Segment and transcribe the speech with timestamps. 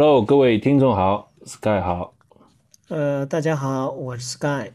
[0.00, 2.14] Hello，各位听众好，Sky 好。
[2.86, 4.70] 呃，大家好，我是 Sky。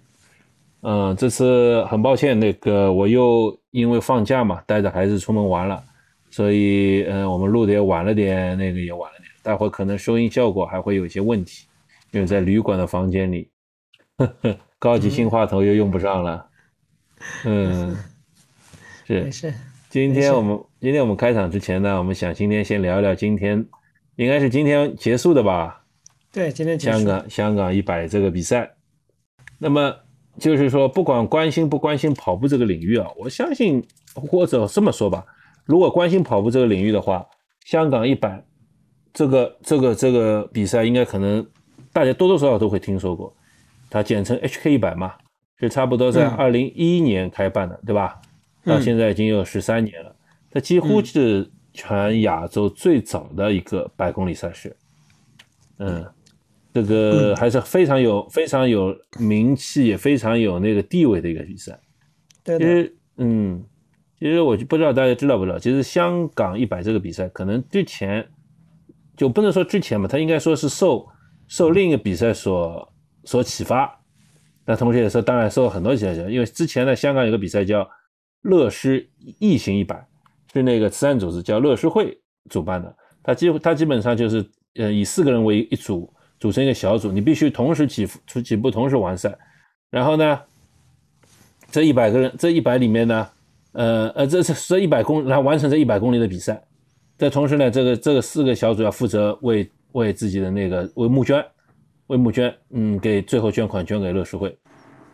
[0.81, 5.81] 嗯，这次很抱歉，那个我又因为放假嘛，带着孩子出门玩了，
[6.29, 11.67] 所以嗯，我们录的也晚了点，那个也晚了点，待会可能收音效果还会有一些问题，
[12.11, 13.49] 因为在旅馆的房间里，
[14.17, 16.45] 呵呵，高级新话筒又用不上了。
[17.45, 17.95] 嗯，
[19.05, 19.23] 是。
[19.23, 19.53] 没事。
[19.89, 23.65] 今天我们今天我们开场之前呢，我们想今天先聊聊今天，
[24.15, 25.83] 应该是今天结束的吧？
[26.31, 26.97] 对，今天结束。
[26.97, 28.73] 香港香港一百这个比赛，
[29.59, 29.95] 那么。
[30.39, 35.23] 就是说，不管关心不关心跑步这个领域啊，我相信或者这么说吧，
[35.63, 37.23] 如果关心跑步这个领域的话，
[37.65, 38.43] 香港一百
[39.13, 41.45] 这个这个这个比赛应该可能
[41.91, 43.31] 大家多多少少都会听说过，
[43.91, 45.13] 它简称 HK 一百嘛，
[45.59, 48.19] 是差不多在二零一一年开办的，对吧？
[48.65, 50.15] 到现在已经有十三年了，
[50.49, 54.75] 它几乎是全亚洲最早的一个百公里赛事，
[55.77, 56.05] 嗯。
[56.75, 61.79] 这个还是非常有非常有名气，也非常有那个地位的一个比赛。
[62.43, 63.63] 其实，嗯，
[64.17, 68.27] 其实我就不知道大家知道不知道，其实香港一百这个比赛，可能之前
[69.15, 71.07] 就不能说之前吧，它应该说是受
[71.47, 72.91] 受另一个比赛所
[73.23, 74.01] 所启发。
[74.65, 77.87] 那同时也是当然受很多启发，因为之前呢，香港有个比赛叫
[78.41, 80.07] 乐施异行一百，
[80.53, 82.17] 是那个慈善组织叫乐施会
[82.49, 82.95] 主办的。
[83.23, 86.11] 它几乎它基本上就是呃以四个人为一组。
[86.39, 89.33] 组成一个小组，你必须同时起出几步，同时完赛。
[89.89, 90.37] 然后呢，
[91.71, 93.29] 这一百个人，这一百里面呢，
[93.71, 96.61] 呃呃，这是这一百公，然后完成这一百公里的比赛。
[97.17, 101.41] 在同时呢，这个这个四个小组要负责为为自己的那个为募捐，
[102.07, 104.53] 为募捐，嗯，给最后捐款捐给乐视会。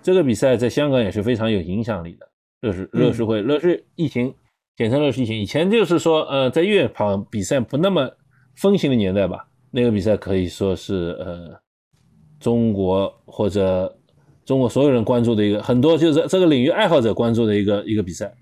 [0.02, 2.28] 这个比赛在香港也是非常有影响力的。
[2.62, 4.34] 乐视乐视会，乐视疫情，
[4.80, 5.38] 简称乐视疫情。
[5.38, 8.10] 以前就是说，呃，在越野跑比赛不那么
[8.56, 9.50] 风行的年代吧。
[9.72, 11.60] 那个比赛可以说是呃，
[12.40, 13.94] 中国或者
[14.46, 18.34] 中国所有人关注的一个很多就是这个领域爱好者关注的一个一个比赛，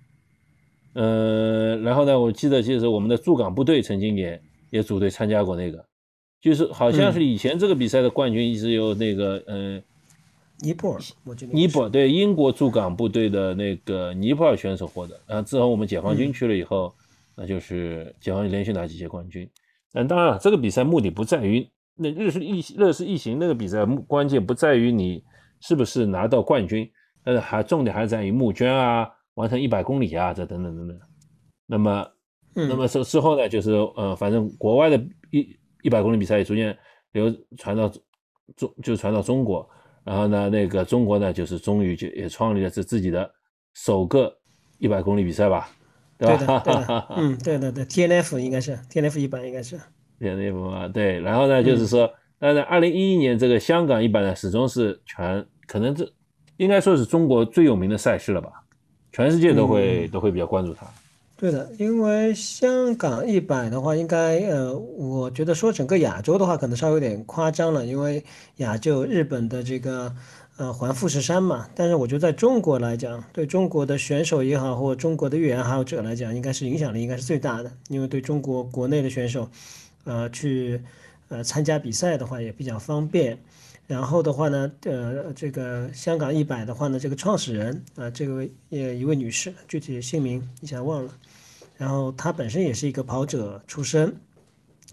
[0.93, 4.39] 呃，然后呢，我记得就是我们的驻港部队曾经也
[4.69, 5.83] 也组队参加过那个，
[6.39, 9.81] 就是好像是以前这个比赛的冠军一直由那个呃
[10.59, 16.93] 尼泊尔，我觉得尼泊尔对英国驻港部队的那个尼泊尔选手获得，然后之后我们解放军去了以后，
[17.35, 19.49] 那就是解放军连续拿几届冠军。
[19.93, 25.23] 但当然了，这个比赛目的不在于那日式异日式异形那个比赛，关键不在于你
[25.61, 26.89] 是不是拿到冠军，
[27.23, 30.99] 但是还重点还在于募捐啊，完成一百公里啊，这等等等等。
[31.65, 32.07] 那么，
[32.53, 34.97] 那么之之后呢，就是呃，反正国外的
[35.31, 36.77] 一一百公里比赛也逐渐
[37.11, 37.91] 流传到
[38.55, 39.67] 中，就传到中国，
[40.07, 43.29] 然后呢，那个中国呢，就是终于就也创立了这自己的
[43.73, 44.33] 首个
[44.79, 45.69] 一百公里比赛吧。
[46.17, 49.77] 对的，对的， 嗯，对的，对，T N F 应该是 T N F 一百应该是
[50.17, 52.09] T N F 啊，对，然后呢，就是说，
[52.39, 56.09] 那在二零一一年这个香港一百呢，始终是全可能这
[56.55, 58.63] 应该说是中国最有名的赛事了吧，
[59.11, 60.87] 全世界都会都会比较关注它。
[61.37, 68.23] 对的，因为香港一百的话，应该呃，我觉得说整个亚洲的话，可能稍微有点夸张了，因为
[68.57, 70.13] 亚洲日本的这个。
[70.59, 79.47] 呃，环富士山嘛，但是我觉得在中国来讲，对中国的选手也好，或中国的越野爱好者来讲，应该是影响力应该是最大的，因为对中国国内的选手，
[80.05, 80.81] 呃，去
[81.29, 83.37] 呃参加比赛的话也比较方便。
[83.87, 91.11] 然后的话呢，呃，这个香港一百的话呢，这个创始人啊，这位呃一位女士，具体姓名一下忘了。
[91.77, 94.13] 然后她本身也是一个跑者出身。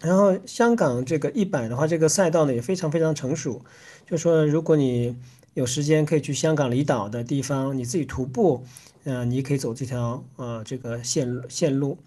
[0.01, 3.61] 然后香港这个一百的话，这个赛道呢也非常非常成熟，
[4.09, 5.15] 就说如果你
[5.55, 8.63] 有时间可以去香港离岛的地方，你自己徒步，
[9.03, 11.97] 嗯，你可以走这条呃这个线线路。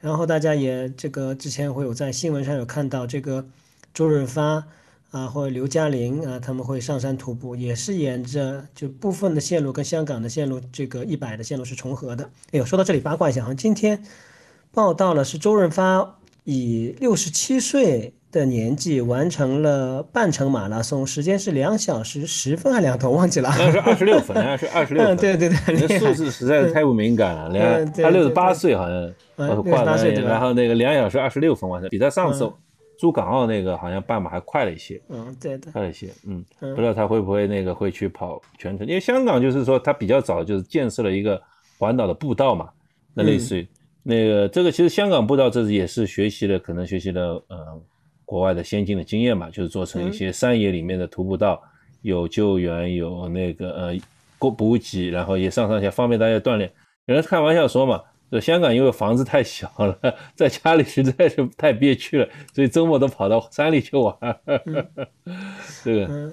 [0.00, 3.44] 然后大家也这个之前会有在新闻上有看到这个
[3.94, 4.64] 周润发
[5.10, 12.24] 啊或者刘嘉玲啊他们会上山徒步，也是沿着就部分的线路跟香港的线路这个一百的线路是重合的。
[12.52, 14.02] 哎呦，说到这里八卦一下，好像今天
[14.72, 18.12] 报道了是周润发以六十七岁。
[18.32, 25.16] 的年纪完成了半程马拉松，时间是两小时十分还两头忘记了，那是二十六分，那是二十六分。
[25.16, 27.48] 对对对，那数字实在是太不敏感了。
[27.48, 32.50] 两他六十八岁好像，六十八岁然后那个两小时二十六分完成，比他上次
[32.98, 35.00] 珠港澳那个好像半马还快了一些。
[35.08, 36.08] 嗯，对的，快了一些。
[36.26, 41.40] 嗯，不知道他会不会那个会去跑全程，因为香港就是说他比较早就是建设了一个
[41.78, 42.68] 环岛的步道嘛，
[43.14, 43.68] 那类似于
[44.02, 47.82] 那个这个其实香港步道这也是学习了，可能学习了呃。
[48.28, 51.62] 国外的先进的经验嘛，就是做成一些山野里面的徒步道，
[52.02, 53.96] 有救援，有那个呃
[54.36, 56.68] 过补给，然后也上上下方便大家锻炼。
[57.04, 59.98] 有人开玩笑说嘛，这香港因为房子太小了，
[60.34, 64.16] 在家里实在是太憋屈了，所以周末都跑到山里去玩。
[65.84, 66.32] 这个，嗯，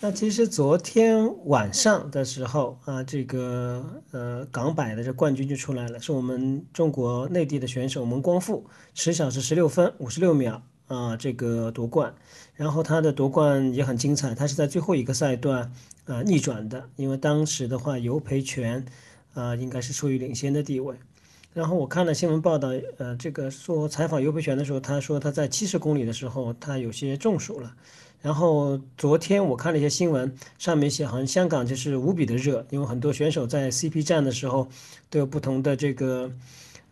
[0.00, 8.64] 那其实昨天晚上的时候啊，这个呃港百的这冠军就出来了，是我们中国内地的选手蒙光富，
[8.94, 12.14] 十小时十六分五十六秒啊，这个夺冠。
[12.54, 15.70] 然后他的夺冠也很精彩，他是在最后一个赛段
[16.06, 18.84] 啊逆转的，因为当时的话尤培权
[19.34, 20.96] 啊应该是处于领先的地位。
[21.52, 22.68] 然后我看了新闻报道，
[22.98, 27.74] 呃，这个说采访尤培权的时候，他说他在七十公里的时候他有些中暑了。
[28.20, 34.68] 然后昨天我看了一些新闻，上面写好像香港就是无比的热，因为很多选手在 CP 站的时候
[35.10, 36.30] 都有不同的这个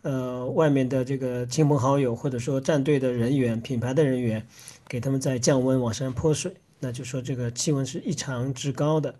[0.01, 4.45] 呃外面的这个亲朋好友或者说战队的人员、品牌的人员。
[4.89, 6.49] 给他们在降温往上泼水，
[6.79, 9.13] 那就说这个气温是异常之高的。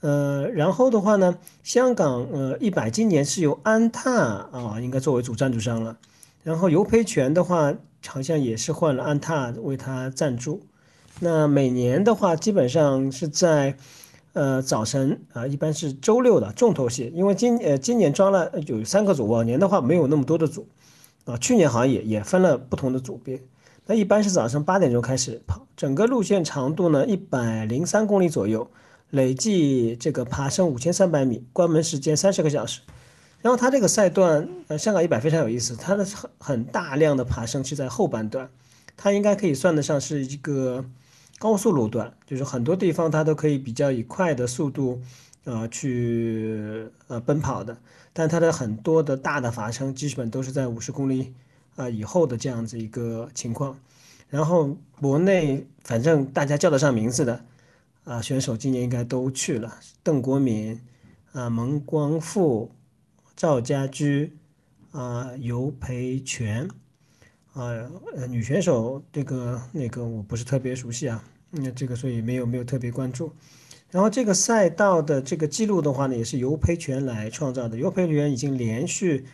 [0.00, 5.96] 呃，然后的话呢，香港呃一百今年是由安踏啊应该作为主赞助商了，
[6.44, 7.74] 然后尤培权的话
[8.06, 10.62] 好像也是换了安踏为他赞助。
[11.20, 13.76] 那每年的话基本上是在
[14.34, 20.68] 呃早晨啊，一般是周六的重头戏，因为今呃今年装了有三个组，往年的话没有那么多的组
[21.24, 23.42] 啊，去年好像也也分了不同的组别。
[23.86, 28.70] 那一般是早上八点钟开始跑，整个路线长度呢一百零三公里左右，
[29.10, 32.80] 累计这个爬升五千三百米，关门时间三十个小时。
[33.40, 38.50] 然后它这个赛段，呃，香港一百非常有意思，它的很很大量的爬升是在后半段，
[38.96, 40.84] 它应该可以算得上是一个
[41.38, 45.00] 高速路段，就是很多地方它都可以比较以快的速度，
[45.44, 47.78] 呃，去呃奔跑的，
[48.12, 51.34] 但它的很多的大的爬升基本都是在五十公里。
[51.76, 53.78] 啊，以后的这样子一个情况，
[54.28, 57.40] 然后国内反正大家叫得上名字的
[58.08, 59.78] 啊选手，今年应该都去了。
[60.02, 60.80] 邓国敏
[61.32, 62.72] 啊，蒙光富、
[63.36, 64.36] 赵家驹
[64.92, 66.66] 啊，尤培权
[67.52, 67.68] 啊，
[68.16, 73.30] 呃，女选手这个那个我不是特别熟悉啊，那这个所以没有没有特别关注。
[73.90, 77.76] 然后这个赛道的这个记录的话呢，也是尤培权来创造的。
[77.76, 79.26] 尤培权已经连续。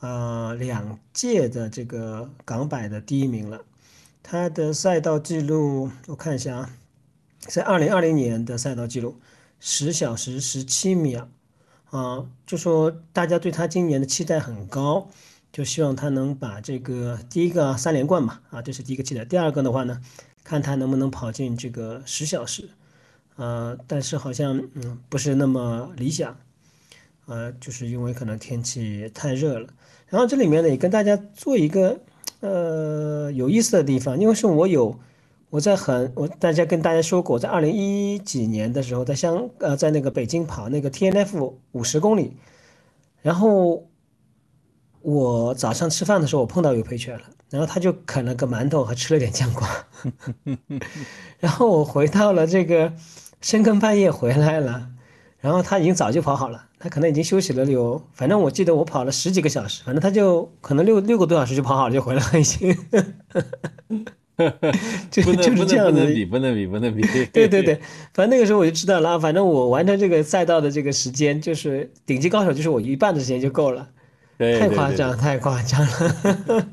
[0.00, 3.64] 呃，两届的这个港百的第一名了，
[4.22, 6.76] 他的赛道记录我看一下啊，
[7.40, 9.16] 在二零二零年的赛道记录
[9.60, 11.28] 十小时十七秒，
[11.90, 15.08] 啊，就说大家对他今年的期待很高，
[15.52, 19.24] 就希望他能把这个第一个三连冠嘛，啊，这是第一个期待。
[19.24, 20.00] 第二个的话呢，
[20.44, 22.68] 看他能不能跑进这个十小时，
[23.36, 26.36] 呃，但是好像嗯不是那么理想，
[27.26, 29.68] 呃，就是因为可能天气太热了。
[30.08, 31.98] 然后这里面呢，也跟大家做一个
[32.40, 34.98] 呃有意思的地方，因为是我有
[35.50, 42.36] 我在很我大家跟大家说过，在二零一几年的时候，在香呃在那个北京跑那个 T N F 五十公里，
[43.22, 43.86] 然后
[45.02, 49.68] 我早上吃饭的时候，我碰到有培权了，然后他就啃了个馒头，还吃了点酱瓜，
[51.38, 52.92] 然后我回到了这个
[53.40, 54.88] 深更半夜回来了，
[55.38, 56.64] 然后他已经早就跑好了。
[56.78, 62.76] 他可能已经休息了有，反正我记得我跑了十几个小时，反正他就可能六六个多小时就跑好了就回来了已经，
[65.10, 67.02] 就就是这样子，不能比，不能比，不能比。
[67.32, 67.74] 对对对，
[68.12, 73.88] 反正那个时候我就知道了，反正我完成这个赛道的这个时间就是顶级高手，就是我一半的时间就够了，
[74.38, 76.68] 太夸张，太夸张了，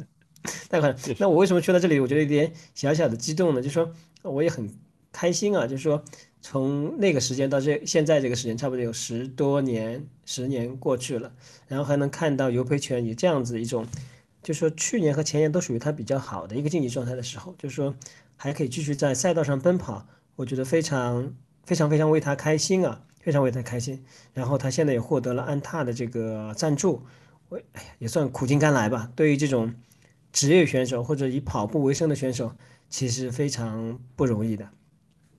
[0.70, 1.16] 太夸张。
[1.20, 2.00] 那我为什么去到这里？
[2.00, 3.62] 我觉得有点小小的激动呢？
[3.62, 3.92] 就说
[4.24, 4.70] 我也很
[5.12, 6.04] 开心啊，就是说。
[6.46, 11.32] 从那个时间到这现在这个时间，差不多有十多年，十年过去了，
[11.70, 13.86] 然后还能看到尤培泉以这样子一种，
[14.44, 17.96] 就说去年和前年都属于他比较好的一个竞技状态的时候，就是说
[18.36, 21.34] 还可以继续在赛道上奔跑，我觉得非常
[21.64, 24.04] 非常非常为他开心啊，非常为他开心。
[24.34, 27.02] 然后他现在也获得了安踏的这个赞助，
[27.50, 29.10] 我哎呀也算苦尽甘来吧。
[29.16, 29.74] 对于这种
[30.32, 32.52] 职业选手或者以跑步为生的选手，
[32.90, 34.68] 其实非常不容易的。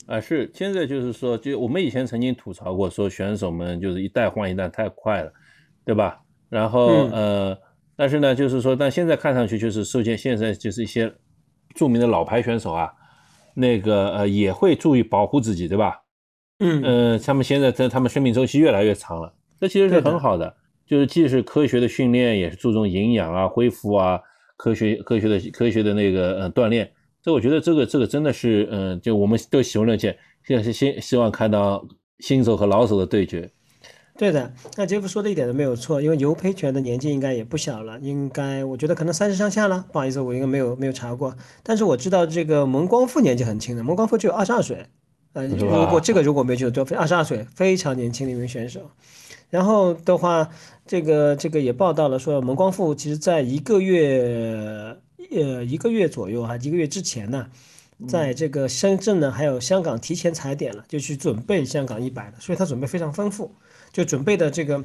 [0.07, 5.33] 啊，是现在就是说，就我们以前曾经吐槽过，说选手们就是一代换一代太快了，
[5.85, 6.21] 对吧？
[6.51, 7.59] 然后呃，
[7.97, 11.13] 但是呢，就是说，但现在看上去就是受限现在就是一些
[11.75, 12.93] 著名的老牌选手啊，
[13.55, 16.03] 那个呃也会注意保护自己，对吧？
[16.61, 24.21] 嗯嗯，他们现在在他们生命周期越来越长了，这其实是很好的，就是既是科学的训练，也是注重营养啊、恢复啊、
[24.57, 26.91] 科学科学的科学的那个呃锻炼。
[27.23, 30.17] 这我觉得这个这个真的是，嗯，就我们都喜闻乐见。
[30.45, 31.87] 现在是希希望看到
[32.19, 33.51] 新手和老手的对决。
[34.17, 39.85] 对的，那杰夫说的一点都没有错，因为尤培权的年纪应该也不小了，应该我觉得可能三十上下了。
[39.93, 44.87] 不好意思，我应该没有没有查过，但是我知道这个蒙光富年纪很轻的，蒙光富只有二十二岁。
[45.33, 48.89] 呃，如果这个如果没记错，都二十二岁，非常年轻的一名选手。
[49.51, 50.49] 然后的话，
[50.87, 54.97] 这个这个也报道了说，蒙光富其实在一个月
[55.33, 57.49] 呃一个月左右哈，一个月之前呢，
[58.09, 63.53] 在这个深圳呢还有香港提前踩点了，就去准备香港一百的，所以他准备非常丰富，
[63.95, 64.85] 就准备的这个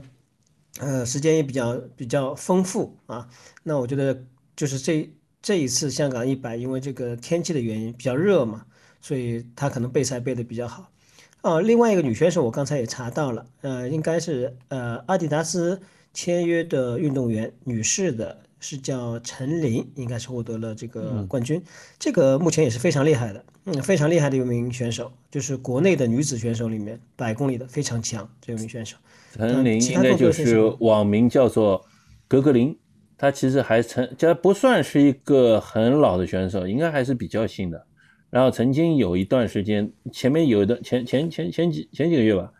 [0.79, 3.27] 呃时间也比较比较丰富啊。
[3.63, 4.23] 那我觉得
[4.55, 5.09] 就是这
[5.41, 8.65] 这一次香港一百，因为这个天气的原因比较热嘛。
[9.01, 10.91] 所以他可能备赛备的比较好，
[11.39, 15.79] 啊，另外一个女选手我刚才也查到了，呃，应该是呃阿迪达斯
[16.13, 21.63] 签约的运动员，女士的，是叫陈琳，应该是获得了这个冠军，
[21.97, 23.41] 这个目前也是非常厉害的，
[23.73, 28.97] 嗯，非常厉害的一名选手，就是国内的女子选手里面百公里的非常强这名选手。
[29.33, 31.85] 陈琳应该就是网名叫做
[32.27, 32.75] 格格林，
[33.17, 37.85] 她其实还曾，这不算是一个很老的选手，应该还是比较新的。
[38.29, 42.51] 然后曾经有一段时间，前面有一段前前前前几前几个月吧，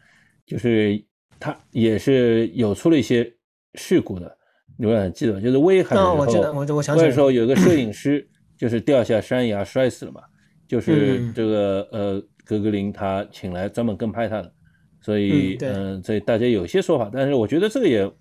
[0.46, 1.04] 就是
[1.40, 3.32] 他也是有出了一些
[3.76, 4.36] 事故的，
[4.78, 10.22] 你们记得就是威海的时候，我记得，我我想起来，时候有个摄影师就是掉下山崖摔死了嘛，
[10.70, 14.54] 就是这个呃格格林他请来专门跟拍他的，
[15.02, 18.12] 所以嗯，所以大家有些说法，但是我觉得这个也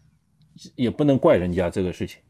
[0.75, 2.23] 也不能怪人家这个事情，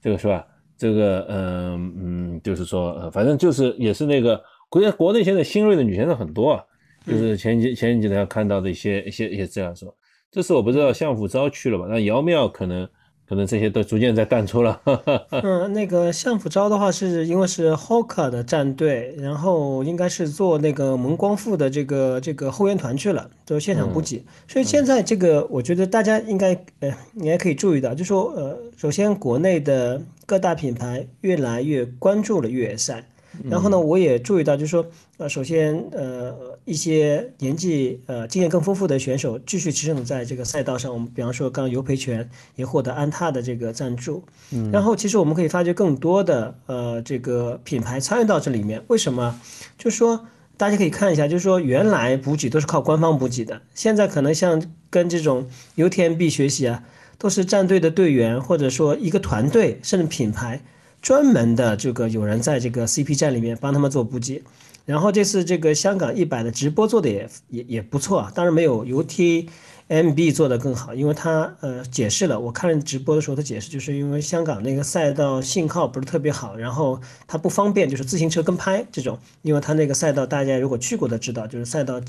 [0.00, 0.46] 这个是吧？
[0.78, 6.64] 这个嗯嗯，就是说，呃，反正就是也是那个国国内现在新锐的女选手很多啊，
[7.06, 9.94] 就是前几前几天看到的一些一些一些资料说，
[10.30, 11.84] 这次我不知道相府昭去了吧？
[11.86, 12.88] 那姚妙可能。
[13.30, 14.80] 可能这些都逐渐在淡出了。
[15.30, 24.24] 嗯，那个相府昭的话，是因为是 Hoka 的战队，然后应该是做那个蒙光富的这个这个后援团去了，就现场补给。
[24.48, 33.04] 所以现在这个，我觉得大家应该呃，你也可以注意到，就说呃，首先国内的各大品牌越来越关注了越野赛。
[33.48, 34.84] 然后呢，我也注意到，就是说，
[35.18, 40.92] 呃，首先，呃，一些年纪呃经验更丰富的选手继续驰骋在这个赛道上。
[40.92, 44.22] 我们比方说，刚刚尤培全也获得安踏的这个赞助。
[44.50, 44.70] 嗯。
[44.70, 48.82] 然后，其实我们可以发掘更多的呃这个品牌参与到这里面。
[48.88, 49.40] 为什么？
[49.78, 50.26] 就是说，
[50.56, 56.84] 大家可以看一下，就是说，原来补给都是靠官方补给的，现在可能像跟这种 UTMB 学习啊，
[57.18, 60.62] 都是战队的队员或者说一个团队甚至品牌。
[61.02, 64.42] 专门的这个有人在这个 CP 站里面帮他们做补给，
[64.90, 82.00] 然后这次这个香港一百的直播做的也也也不错啊，当然没有 UTMB 做的更好，因为他呃解释了，我看直播的时候他解释就是因为香港那个赛道信号不是特别好，然后它不方便就是自行车跟拍这种，因为它那个赛道大家如果去过的知道，就是赛道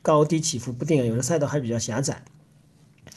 [0.00, 2.22] 高低起伏不定，有的赛道还比较狭窄，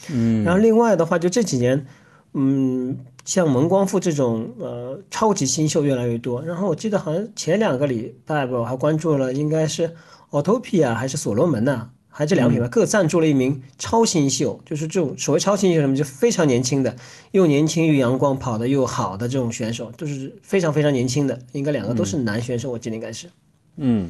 [0.10, 1.86] 嗯，然后另外的话就这几年。
[2.34, 2.98] 嗯，
[3.28, 6.42] 像蒙光富这种呃超级新秀越来越多。
[6.42, 9.94] 然后我记得好像前两个礼拜吧，我还关注了，应该是
[10.32, 16.96] Autopia 还是所罗门呐，还这两个品牌各赞助了一名超新秀，就是这种所谓超新秀什么，就非常年轻的，
[17.32, 23.28] 又年轻又阳光，跑的又好的这种选手，就是非常非常年轻的，应该两个都是男选手，我记得应该是。
[23.76, 24.10] 嗯，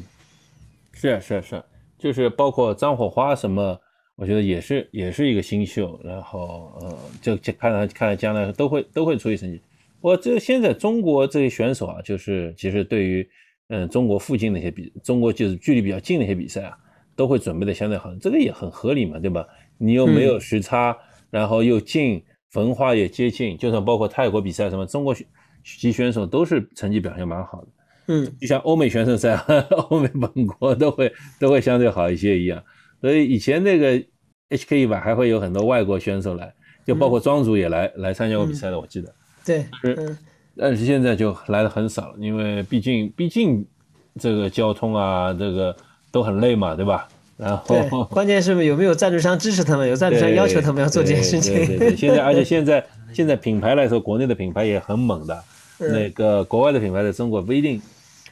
[0.92, 1.60] 是是是，
[1.98, 3.80] 就是包括张火花什么。
[4.18, 9.62] 我觉得也是，也是一个新秀，然后呃，就就看来看来将来都会都会出一成绩。
[10.00, 13.28] 我这现在中国这些选手啊，就是其实对于
[13.68, 16.76] 嗯中国附近的一些比，中国就是距离比较近的一些比赛啊，
[17.14, 19.46] 都会准备的相对好，这个也很合理嘛，对吧？
[19.78, 20.98] 你又没有时差，
[21.30, 22.20] 然后又近，
[22.54, 25.14] 文化也接近，就算包括泰国比赛什么，中国
[25.62, 27.68] 籍选手都是成绩表现蛮好的。
[28.08, 29.36] 嗯，就像欧美选手在
[29.90, 32.60] 欧美本国都会都会相对好一些一样。
[33.00, 34.02] 所以以前那个
[34.50, 36.52] HK 一百还会有很多外国选手来，
[36.86, 39.14] 就包括庄主也来来参加过比赛的，我记得。
[39.44, 40.18] 对，嗯，
[40.56, 43.64] 但是现在就来的很少了，因为毕竟毕竟
[44.18, 45.74] 这个交通啊，这个
[46.10, 47.08] 都很累嘛，对吧？
[47.36, 51.54] 然后关键是有没有赞助商支持他们，有赞助商要求他们要做这件事情。
[51.54, 55.44] 对对对， 现在而且现在现在品牌来说，国内的品牌也很猛的，
[55.78, 57.80] 那个国外的品牌在中国不一定。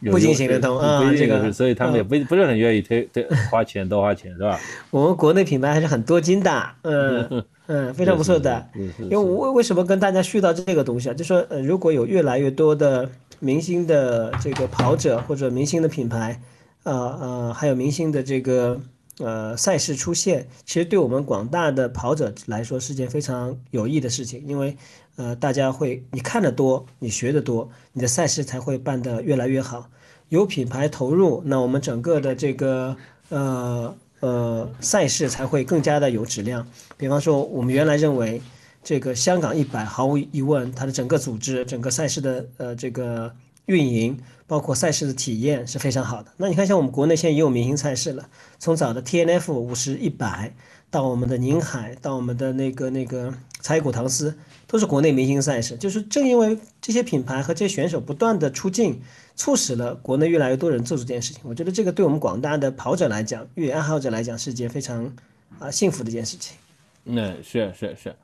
[0.04, 4.58] 不进行得通啊，这个，所以他们也不不是很愿意推推花钱多花钱是吧？
[4.90, 8.66] 我们国内品牌还是很多金的，嗯 嗯，非常不错的。
[8.98, 11.14] 因为为为什么跟大家絮叨这个东西啊？
[11.14, 13.08] 就说呃，如果有越来越多的
[13.40, 16.40] 明星的这个跑者或者明星的品牌，
[16.84, 18.80] 呃呃，还有明星的这个。
[19.18, 24.76] 呃，赛事出现，其实对我们广大的跑者来说是件非常有益的事情，因为，
[25.16, 29.88] 呃，大家会你看得多，你学得多，你的赛事才会办得越来越好。
[30.28, 32.96] 有品牌投入，那我们整个的这个
[33.28, 36.66] 呃呃赛事才会更加的有质量。
[36.96, 38.42] 比方说，我们原来认为
[38.82, 43.32] 这个香港一百毫无疑问，它的整个组织、整个赛事的呃这个
[43.66, 46.32] 运营，包括赛事的体验是非常好的。
[46.36, 50.52] 那你看，像我们国内现在也有明星赛事了，从早的 T N F 五十一百，
[50.90, 55.76] 到我们的宁海，到我们的那个那个柴谷唐斯，都是国内明星赛事。
[55.76, 59.00] 就是正因为这些品牌和这些选手不断的出镜，
[59.34, 61.42] 促使了国内越来越多人做出这件事情。
[61.44, 65.14] 我觉得这个对我们广大的跑者来讲，越野爱好者来讲，是一件非常
[65.58, 66.56] 啊幸福的一件事情。
[67.04, 68.14] 那是是是。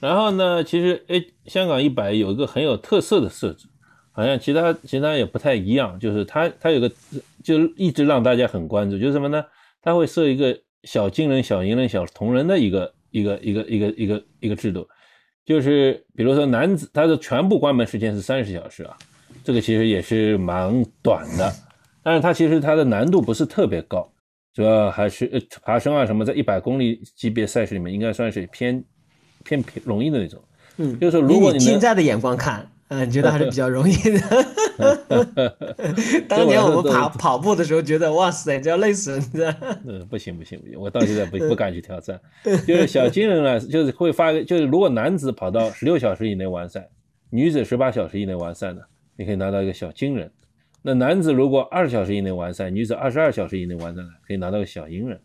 [0.00, 3.66] 然后呢，其实诶，香港一百有一个很有特色的设置。
[4.16, 6.88] 好像其他其他也不太一样，就是它它有个
[7.42, 9.44] 就一直让大家很关注，就是什么呢？
[9.82, 14.86] 它会设一个小金人、小银人、小铜人的一个一个一个一个一个一个制度，
[15.44, 18.96] 就是比如说男子，他的全部关门时间是三十小时啊，
[19.42, 21.52] 这个其实也是蛮短的，
[22.02, 24.10] 但是它其实它的难度不是特别高，
[24.52, 28.82] 主要还是呃爬升啊什么，在一百公里级别赛事里面应该算是偏
[29.44, 30.42] 偏偏容易的那种。
[30.78, 32.68] 嗯，就是说如果你你现在的眼光看。
[32.88, 34.20] 嗯，觉得还是比较容易的。
[36.28, 39.56] 当年我们跑跑步的时候，觉得哇塞，这要累死人的。
[39.86, 42.20] 嗯，不行不行不行，我到现在不 不敢去挑战。
[42.66, 46.88] 就是小金人呢，就是会发个，就是如果男子跑到十六小时以内完赛，
[47.30, 48.82] 女子十八小时以内完赛呢，
[49.16, 50.30] 你可以拿到一个小金人。
[50.82, 55.18] 那男子如果二十小时以内完赛，女子二十二小时以内完赛呢，可以拿到个小银人。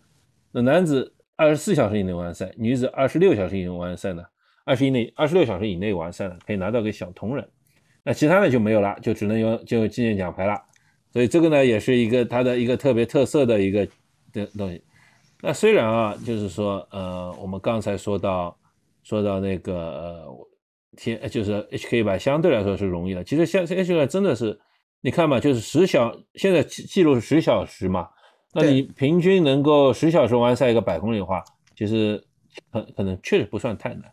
[0.51, 4.23] 那男子二十四小时以内完赛，女子二十六小时以内完赛呢？
[4.69, 7.49] 二十以内，二十六小时以内完赛的可以拿到个小铜人，
[8.03, 10.61] 那其他的就没有了，就只能有就纪念奖牌了。
[11.11, 13.87] 所以这个呢，也是一个它的一个特别特色的一个
[14.31, 14.79] 的东西。
[15.41, 18.55] 那虽然啊，就是说，呃，我们刚才说到
[19.01, 20.47] 说到那个呃
[20.97, 23.23] 天，就是 HK 百相对来说是容易的。
[23.23, 24.59] 其实像 HK 真的是，
[25.01, 28.07] 你看嘛，就是十小现在记录是十小时嘛，
[28.53, 31.43] 那你平均能够十小时完赛一个百公里的话，
[31.75, 32.23] 其实
[32.71, 34.03] 可可能确实不算太难。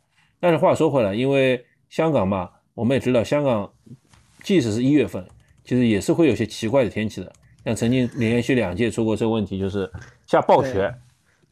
[0.41, 3.71] 但是话说回来，因为香港嘛，我们也知道，香港
[4.43, 5.27] 即使是一月份，
[5.65, 7.33] 其实也是会有些奇怪的天气的。
[7.65, 9.91] 像曾经连续两届出过这个问题，就是
[10.27, 10.95] 下暴雪，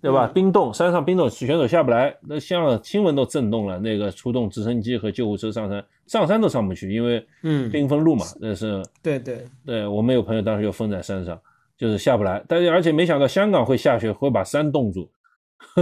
[0.01, 0.31] 对吧？
[0.33, 9.89] 冰冻，山上冰冻，选手下不来，那像新闻都震动了，那个出动直升机和救护车上山，上山都上不去，因为嗯，冰封路嘛，那是对对对。
[9.89, 11.37] 我们有朋友当时就封在山上，
[11.77, 15.11] 就是下不来，但是而且没想到香港会下雪，会把山冻住，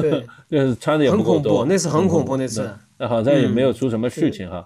[0.01, 2.75] 对， 就是穿的也不够多，那是很恐怖那次。
[3.03, 4.65] 那好像也没有出什么事情哈，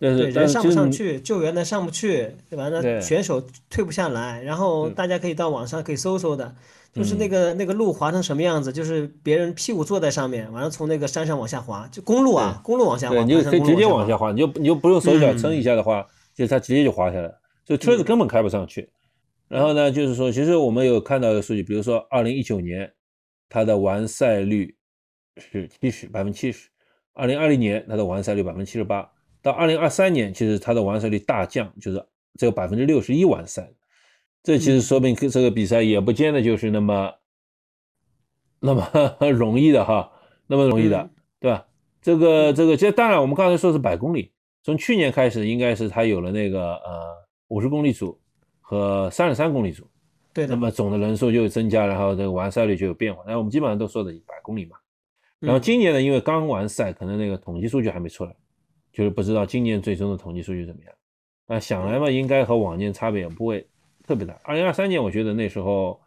[0.00, 2.68] 但是人上不上去，救援的上不去，对吧？
[2.68, 6.52] 那选手退不下来，然后大家可以到网上可以搜搜的，
[6.92, 17.32] 就是那个那个路滑成什么样子，就是别人屁股坐在上面，完了从那个山上往下滑，就公路啊，公路往下滑，你就可以直接往下滑，你就你就不用手脚撑一下的话，就它直接就滑下来，
[17.64, 18.90] 所以车子根本开不上去。
[19.46, 22.92] 然后呢，就是说，其实我们有看到的数据，比如说二零一九年，
[23.48, 24.74] 它的完赛率
[25.36, 26.68] 是七十百分之七十。
[27.16, 33.72] 二零二零年，它的完赛率百分之七十八，到二零二三年，其实它的完赛率大降，就是只有百分之六十一完赛。
[34.42, 37.14] 这其实说明这个比赛也不见得就是那么
[38.60, 38.86] 那么
[39.32, 40.12] 容易的哈，
[40.46, 41.08] 那么容易的，
[41.40, 41.66] 对吧？
[42.02, 44.30] 这个这个，这当然我们刚才说是百公里，
[44.62, 47.02] 从去年开始应该是它有了那个呃
[47.48, 48.20] 五十公里组
[48.60, 49.88] 和三十三公里组，
[50.34, 50.54] 对的。
[50.54, 53.24] 那么总的人数就有增加，然后这个完赛率就有变化。
[53.26, 54.76] 那我们基本上都说的一百公里嘛。
[55.38, 58.34] 然后今年呢，因为刚完赛，可能那个统计数据还没出来，
[58.92, 60.92] 就是不知道今年最终的统计数据怎么样。
[61.46, 63.68] 那想来嘛，应该和往年差别也不会
[64.06, 64.36] 特别大。
[64.42, 66.00] 二零二三年，我觉得那时候，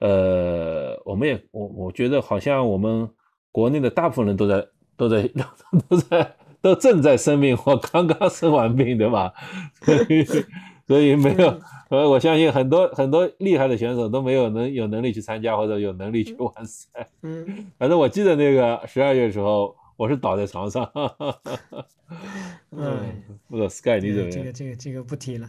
[0.00, 3.08] 呃，我们也我我觉得好像我们
[3.50, 5.28] 国内的大部分人都在都在
[5.88, 9.32] 都在都正在生病或刚刚生完病，对吧？
[10.88, 11.60] 所以没有。
[11.90, 17.08] 呃，我相信很多很多厉害的选手都没有能有能力去参加或者有能力去完赛。
[17.22, 20.90] 嗯，反正我记得那个十二月的时候，我是倒在床上。
[22.72, 23.00] 嗯，
[23.48, 24.30] 不知道 Sky 你怎么样？
[24.30, 25.48] 这个这个这个不提了。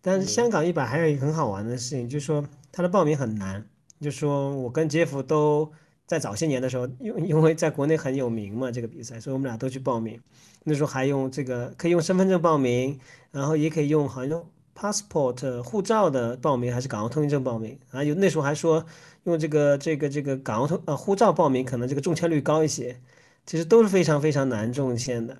[0.00, 3.64] 但是香港一百还有一个很好玩的事情，就是说它的报名很难。
[4.00, 5.68] 就说我跟杰夫都
[6.06, 10.20] 在早些年的时候，因因为在国内很有名嘛，这个比赛，所以我们俩都去报名。
[10.62, 13.00] 那时候还用这个可以用身份证报名，
[13.32, 14.40] 然后也可以用好像。
[14.80, 18.02] Passport 护照的报名还是港澳通行证报名啊？
[18.02, 18.84] 有那时候还说
[19.24, 22.96] 用这个这个这个港澳通呃护照报名可能这个中签率高一些，
[23.44, 25.36] 其实都是非常非常难中签的。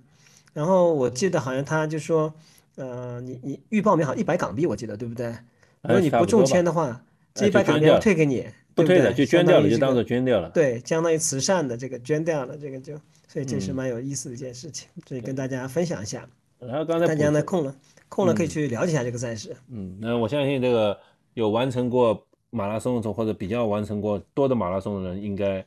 [0.52, 2.34] 然后我记得好像他就说，
[2.74, 5.34] 呃，你你预报名好一百港币，我记得对不对？
[5.82, 10.50] 如果你不中签的话，这一百港币要退给你，不退的就捐掉了，就当做捐掉了。
[10.50, 12.94] 对，相当于慈善的这个捐掉了，这个就
[13.26, 16.28] 所以这是蛮有意思的一件事情，所以跟大家分享一下。
[16.58, 17.74] 然后刚才大家呢空了。
[18.10, 19.56] 空了可以去了解一下这个赛事。
[19.70, 20.98] 嗯，那我相信这个
[21.32, 25.64] 有完成过马拉松或者比较完成过多的马拉松的人，应该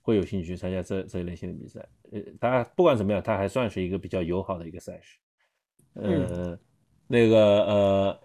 [0.00, 1.86] 会有兴趣参加这这一类型的比赛。
[2.10, 5.18] 呃，它不管怎么样，它还算是一个比较友好的一个赛事。
[5.94, 6.58] 呃，
[7.06, 8.20] 那个呃，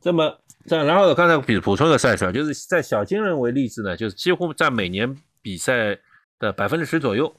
[0.00, 5.98] 这么这样，然后刚才补补充个赛事啊，就是在小金人为例子呢，就是几乎占每年比赛
[6.38, 7.34] 的百分之十左右。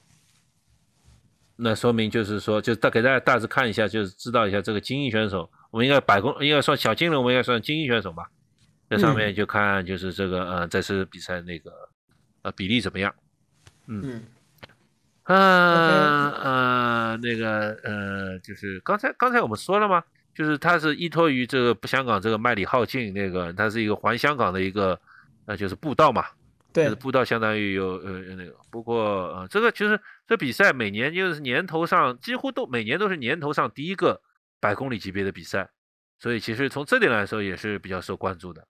[1.56, 8.30] 那说明就是说，就大给大家大致看一下，就是知道一下这个精英选手，我们应该百公应该算小金人，我们应该算精英选手吧。
[8.90, 11.72] 在上面就看就是这个呃这次比赛那个
[12.42, 13.14] 呃比例怎么样？
[13.88, 14.24] 嗯
[15.26, 20.04] 嗯呃那个呃就是刚才刚才我们说了吗？
[20.34, 25.00] 就是他是依托于这个香港这个麦理浩径那个，它是一个环香港的一个
[25.46, 26.26] 呃就是步道嘛。
[26.72, 34.22] 对，步道相当于有呃那个，不过呃这个其实这比赛每年就是年头上几乎都每年都是年头上第一个
[34.60, 35.70] 百公里级别的比赛，
[36.18, 38.68] 所以其实从这点来说也是比较受关注的。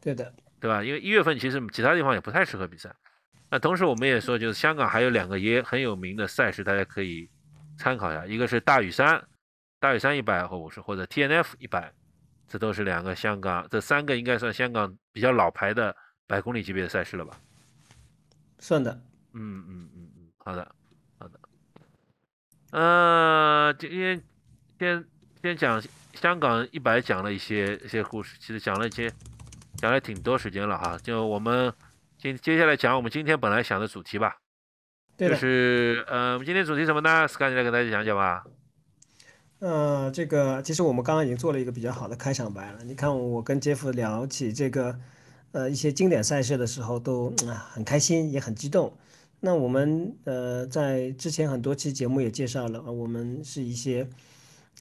[0.00, 0.82] 对的，对吧？
[0.82, 2.94] 因为一月份其实其他地方也不太适合比赛。
[3.50, 7.28] 那同时我们也说，就是香港还有两个也很有名的赛事，大家可以
[7.76, 9.22] 参考一下，一个是大屿山，
[9.78, 11.92] 大屿山一百或五十或者 T N F 一百，
[12.48, 15.94] 这都是两个香港这三个应该算香港比较老牌的。
[16.24, 17.38] 百公里级别的赛事了吧？
[18.58, 18.90] 算的。
[19.34, 20.74] 嗯嗯嗯嗯，好的
[21.18, 21.40] 好的。
[22.70, 24.22] 呃，今天
[24.82, 25.04] 先
[25.40, 25.80] 先讲
[26.12, 29.08] 香港一百，讲了一些一些故事，其实讲了一些
[29.76, 30.98] 讲了挺多时间了哈。
[31.00, 31.72] 就我们
[32.18, 34.38] 今接下来讲我们今天本来想的主题吧。
[35.16, 38.42] 就是呃，我们今天主题什么呢？Sky 来给大家讲讲吧。
[39.60, 42.82] 呃，这个其实我们刚刚已经做了一个比较好的开场白了。
[42.82, 44.98] 你看，我跟杰夫聊起这个。
[45.52, 48.96] 呃，一些经典赛事的时候都啊很开心，也很激动。
[49.38, 54.08] 那我们呃在之前很多期节目也介绍了，我们是一些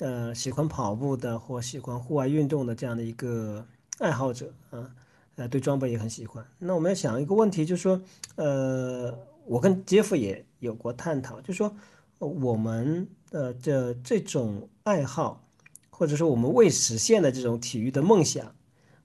[0.02, 3.66] 呃喜欢跑步的或喜欢户外运动的这样的一个
[4.00, 4.90] 爱好者啊，
[5.36, 6.46] 呃对装备也很喜欢。
[6.58, 8.02] 那我们要想一个问题，就是说，
[8.36, 11.76] 呃，我跟杰夫也有过探讨，就是说
[12.20, 15.48] 我们的这这种爱好，
[15.90, 18.56] 或者说我们未实现的这种体育的梦想，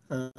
[0.08, 0.32] 嗯。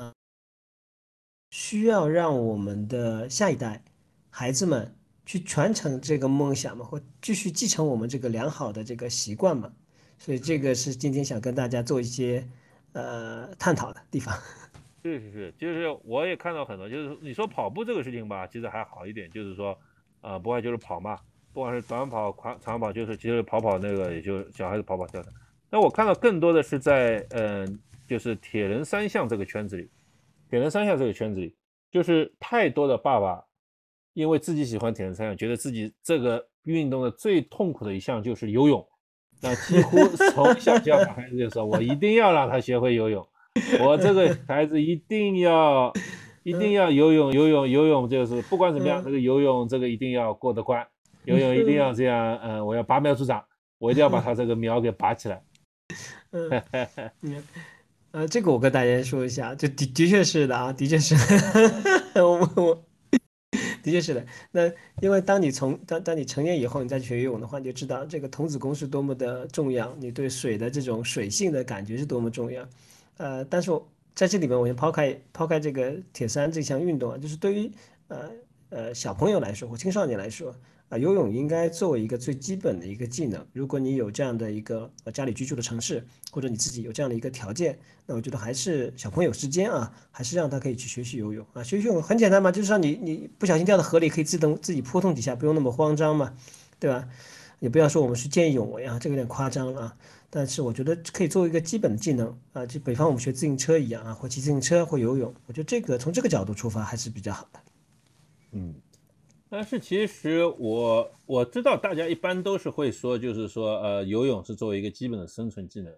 [1.49, 3.81] 需要让我们的下一代
[4.29, 4.93] 孩子们
[5.25, 6.85] 去传承这个梦想吗？
[6.85, 9.71] 或继续继承我们这个良好的这个习惯吗？
[10.17, 12.45] 所以这个是今天想跟大家做一些
[12.93, 14.35] 呃探讨的地方。
[15.03, 19.77] 是是是，就是我也看到很多，就是你说跑步这个事情吧，其实还好一点，就是说
[20.21, 21.17] 呃，不外就是跑嘛，
[21.53, 25.31] 不管是短跑、长长跑，就是其实跑跑那个也就小孩子跑跑跳跳。
[25.69, 29.89] 那我看到更多的是在嗯，就是铁人三项这个圈子里。
[30.49, 31.55] 铁人三项这个圈子里，
[31.91, 33.43] 就是太多的爸爸，
[34.13, 38.85] 因为自己喜欢铁人三项，觉得自己这个运动的最痛苦的一项就是游泳，
[39.41, 43.27] 那几乎从小就要把孩子就说，我一定要让他学会游泳，
[43.79, 45.93] 我这个孩子一定要
[46.43, 50.85] 一定要游泳，游泳游泳就是不管怎么样，这个游泳这个一定要过得关，
[51.25, 53.43] 游泳一定要这样，嗯，我要拔苗助长，
[53.79, 55.41] 我一定要把他这个苗给拔起来。
[58.11, 61.13] 呃，这个我跟大家说一下，就的的确是的啊，的确是，
[62.15, 62.83] 我我
[63.87, 64.25] 的确是的。
[64.51, 64.69] 那
[65.01, 72.67] 因为当你从当当你成年以后，你再学游泳的话，你就知道这个童子功是多么的重要，你对水的这种水性的感觉是多么重要。
[73.15, 77.71] 呃，但是我在这里面，我先抛开抛开这个铁三这项运动啊，就是对于
[78.09, 78.29] 呃
[78.69, 80.53] 呃小朋友来说或青少年来说。
[80.89, 83.45] 啊，游泳应该作为一个最基本的一个技能。
[83.51, 91.61] 如果你有这样的一个呃家里居住的城市，或者你自己有这样的一个条件，那我觉得还是小朋友时间啊，还是让他可以去学习游泳啊。
[91.61, 96.33] 学习游泳很简单嘛，就是让你你不小心掉到河里，可以自动自己扑通几下，不用那么慌张嘛，
[96.79, 97.07] 对吧？
[97.59, 99.97] 也不要说我们是见义勇为啊，这个有点夸张了啊。
[100.29, 107.59] 但是我觉得可以作为一个基本的技能啊，就北方我们学自行车一样啊，或骑自行车或游泳，我觉得这个从这个角度出发还是比较好的。
[108.51, 108.73] 嗯。
[109.49, 115.93] 但是其实我我知道大家一般都是会说，就是说，呃，游泳是作为一个基本的生存技能，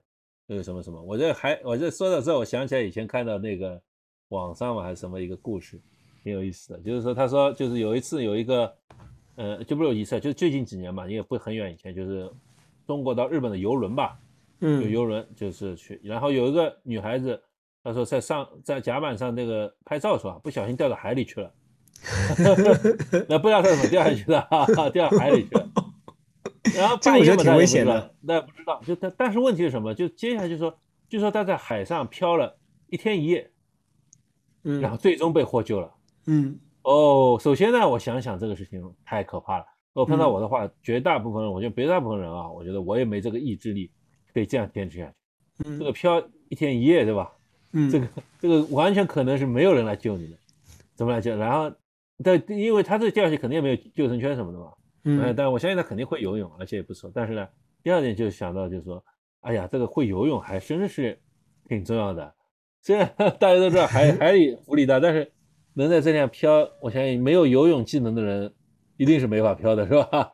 [0.45, 1.01] 那个什么什么。
[1.01, 3.81] 我这还我这说到这，我想起来以前看到那个
[4.27, 5.81] 网上嘛还是什么一个故事，
[6.23, 6.79] 挺有意思的。
[6.81, 8.71] 就是说，他说就是有一次有一个，
[9.35, 12.31] 呃，就不是有一次，就最近几年嘛，因为不很远以前，就是
[12.85, 14.19] 中国到日本的游轮吧，
[14.59, 17.41] 嗯，有游轮就是去，然后有一个女孩子，
[17.83, 21.51] 她说在上在甲板上那个拍照的时候，不小心掉到海里去了。
[23.27, 25.69] 那不知道他怎么掉下去的，掉海里去了。
[26.75, 28.81] 然后半夜挺危险的，那不知道。
[28.85, 29.93] 就但但是问题是什么？
[29.93, 33.49] 就接下来就说，就说他在海上漂了一天一夜，
[34.63, 35.91] 嗯，然后最终被获救了。
[36.27, 39.65] 嗯，哦，首先呢，我想想这个事情太可怕了。
[39.93, 43.91] 如果碰到我的话，绝大部分人，我觉得绝大部分人啊，我觉得我也没这个意志力
[44.33, 45.13] 可以这样坚持下去。
[45.65, 47.31] 嗯，这个漂一天一夜，对吧？
[47.73, 48.07] 嗯，这个
[48.39, 50.37] 这个完全可能是没有人来救你的，
[50.99, 51.37] 怎么来讲？
[51.37, 51.73] 然后。
[52.21, 54.73] 但，因为他这掉下去肯定也没有救生圈什么的嘛，
[55.05, 57.09] 嗯，但我相信他肯定会游泳，而且也不错。
[57.15, 57.47] 但是呢，
[57.81, 59.01] 第二点就想到就是说，
[59.39, 61.17] 哎呀，这个会游泳还真是
[61.69, 62.35] 挺重要的。
[62.81, 63.09] 虽然
[63.39, 65.31] 大家都知道海 海里浮力大，但是
[65.75, 68.53] 能在这样漂，我相信没有游泳技能的人
[68.97, 70.31] 一定是没法漂的，是吧？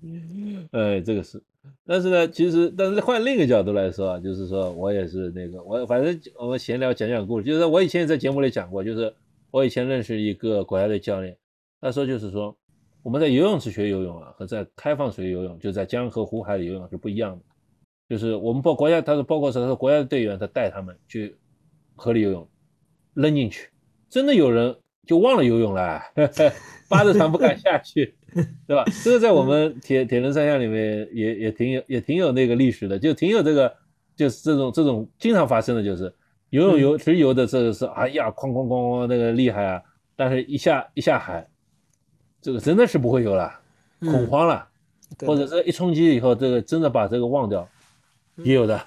[0.72, 1.42] 哎，这个是。
[1.86, 9.12] 但是呢，其实，但是换另一个角度来说啊，就是说我也是那个，我反正我们闲聊讲讲故事，就是我以前也在节目里讲过，就是
[9.50, 11.36] 我以前认识一个国家队教练，
[11.80, 12.56] 他说就是说
[13.02, 17.44] 我们在游泳池学游泳啊，和在开放水游泳，就在江河湖海里游泳是不一样的。
[18.08, 21.36] 就是我们包国家，他说包括是他说国家的队员，他带他们去
[21.94, 22.48] 河里游泳，
[23.14, 23.68] 扔进去，
[24.08, 26.00] 真的有人就忘了游泳了，
[26.88, 28.14] 扒着船不敢下去。
[28.66, 28.84] 对吧？
[29.04, 33.74] 这个在我们铁铁人三项里面也也挺有也挺有那个历史的，就挺有这个
[34.16, 36.14] 就是这种这种经常发生的就是
[36.50, 39.82] 游泳游直游的这个是哎呀哐哐哐哐那个厉害啊，
[40.16, 41.48] 但是一下一下海，
[42.40, 43.52] 这个真的是不会游了，
[44.00, 44.68] 恐慌了，
[45.26, 47.68] 或者是一冲击以后这个真的把这个忘掉，
[48.36, 48.80] 也有的。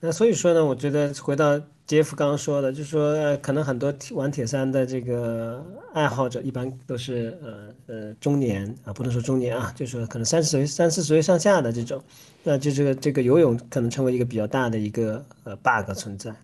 [0.00, 1.60] 那所以说呢，我觉得回到。
[1.92, 7.52] 杰夫刚刚说的，就是说，可能很多玩铁三的这个爱好者，一般都是呃
[7.86, 12.02] 呃中年啊，不能说中年啊，就是说可能三十岁、三四十岁上下的这种，
[12.44, 16.34] 那就这个这个游泳可能成为一个比较大的一个呃 bug 存在。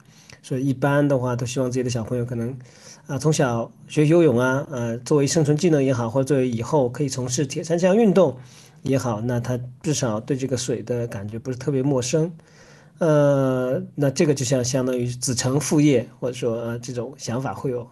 [0.42, 2.54] 所以一般的话，都希望自己的小朋友可能
[3.06, 8.36] 啊从小学游泳啊，呃作为生存技能也好，或者作为以后可以从事铁三这项运动
[8.82, 12.30] 也好，那他至少对这个水的感觉不是特别陌生。
[12.98, 17.88] 呃，那这个就像相当于子承父业，或者说呃这种想法会有，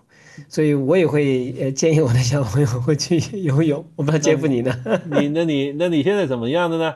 [0.49, 3.85] 所以我也会呃建议我的小朋友会去游泳。
[3.95, 4.75] 我不知道杰夫你呢？
[5.05, 6.95] 你那你那你现在怎么样的呢？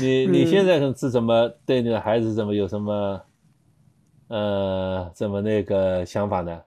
[0.00, 3.22] 你 你现在是怎么对你的孩子怎么有什么
[4.28, 6.60] 呃怎么那个想法呢？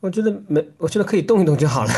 [0.00, 1.90] 我觉得没，我觉得可以动一动就好了。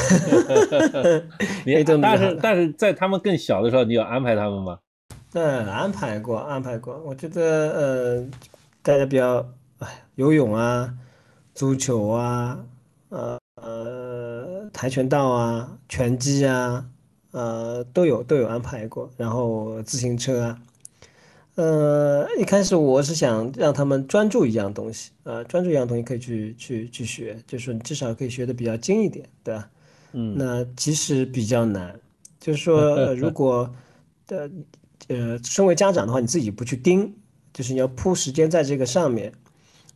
[1.67, 4.79] 你但是但是在他们更小的时候，你有安排他们吗？
[5.35, 6.99] 嗯，安排过，安排过。
[7.05, 8.27] 我觉得，呃，
[8.83, 9.47] 大家比较，
[9.79, 10.95] 哎，游泳啊，
[11.55, 12.59] 足球啊，
[13.11, 16.87] 呃呃，跆拳道啊，拳击啊，
[17.33, 19.11] 呃，都有都有安排过。
[19.19, 20.59] 然后自行车啊，
[21.57, 29.69] 呃，一开始我是想让他们专注一样东西，呃，专注一样东西可以去去去学，就是你至少可以学的比较精一点，对吧？
[30.13, 30.35] 嗯。
[30.39, 32.01] 那其实比较难，
[32.41, 33.71] 就是说， 如果
[34.27, 34.51] 的。
[35.09, 37.15] 呃，身为家长的话，你自己不去盯，
[37.53, 39.33] 就是你要铺时间在这个上面，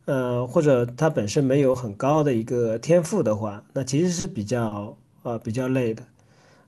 [0.07, 6.03] 呃，或者他本身没有很高的一个天赋的话，那其实是比较呃比较累的，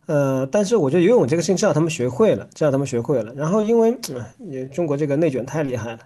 [0.07, 3.33] 呃，但是我觉得游泳这个事情至少他们学会了，至少他们学会了。
[3.35, 3.97] 然后因为
[4.51, 6.01] 呃、中国这个内卷太厉害了，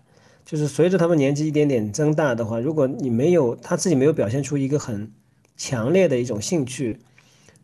[0.45, 5.13] 就是随着他们年纪一点点增大的话，如果你没有他自己没有表现出一个很
[5.57, 7.01] 强烈的一种兴趣，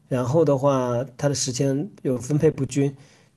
[0.08, 2.92] 然后的话他的时间又分配不均。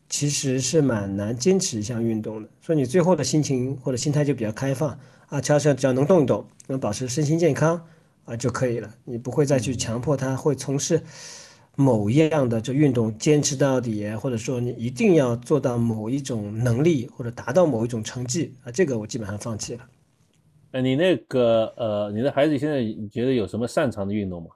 [0.10, 7.86] 其实是蛮难坚持一项运动的，所以你最后的心情或者心态就比较开放啊，只要只要能动一动，能保持身心健康
[8.24, 8.90] 啊就可以了。
[9.04, 11.04] 你不会再去强迫他会从事
[11.76, 19.82] 某一样的这运动坚持到底，或者说你一定要做到某一种能力或者达到某一种成绩啊，这个我基本上放弃了。
[20.72, 24.50] 呃，你那个呃，你的孩子现在你觉得有什么擅长的运动吗？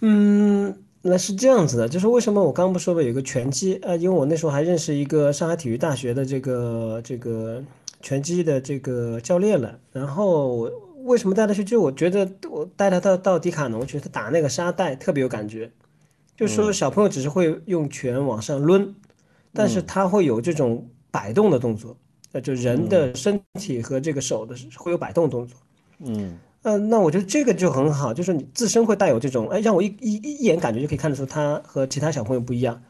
[0.00, 0.82] 嗯。
[1.08, 3.94] 那是这样子的，就是为什么我刚刚不说吧有个拳击啊？
[3.94, 7.62] 因为我那时候还认识一个上海体育大学的这个这个
[8.02, 9.78] 拳击的这个教练了。
[9.92, 10.70] 然后
[11.04, 11.62] 为什么带他去？
[11.64, 15.70] 就我觉得我带他到到迪卡侬去，他打那个沙袋特别有感觉。
[16.36, 18.92] 就说小朋友只是会用拳往上抡，
[19.52, 21.96] 但是他会有这种摆动的动作，
[22.32, 25.56] 呃，就人的身体和这个手的会有摆动动作。
[26.00, 26.38] 嗯。
[26.68, 32.82] 嗯，那我觉得这个就很好，就是你自身会带有这种，哎，让我一一一眼感觉就可以看得出他和其他小朋友不一样。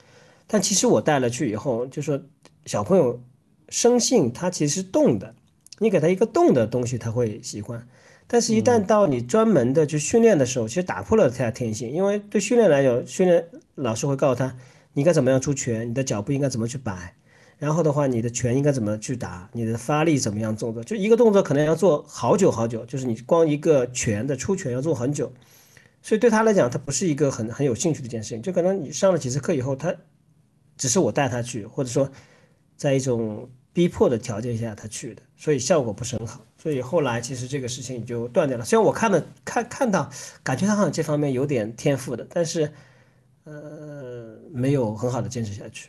[0.46, 2.18] 但其实我带了去以后，就说
[2.64, 3.20] 小朋友
[3.68, 5.34] 生性他其实是动的，
[5.78, 7.86] 你给他一个动的东西他会喜欢。
[8.26, 14.56] 但是，一旦到你专门的去训练的时候，其实打破了他的天性，因为对训练来讲，训练老师会告诉他，
[14.94, 17.14] 你应该怎么样出拳，你的脚步应该怎么去摆。
[17.58, 19.48] 然后的话，你的拳应该怎么去打？
[19.52, 20.84] 你的发力怎么样动作？
[20.84, 25.32] 就一个动作可能要做好久好久，就是你光一个拳的出拳要做很久，
[26.02, 28.42] 所以对他来讲，他不是一个很很有兴趣的一件事情。
[28.42, 29.94] 就可能你上了几次课以后，他
[30.76, 32.10] 只是我带他去，或者说
[32.76, 36.44] 在一种逼迫的条件下他去的，所以效果不是很好。
[36.58, 38.64] 所以后来其实这个事情就断掉了。
[38.66, 40.10] 虽然我看了看看到，
[40.42, 42.70] 感觉他好像这方面有点天赋的，但是
[43.44, 45.88] 呃，没有很好的坚持下去。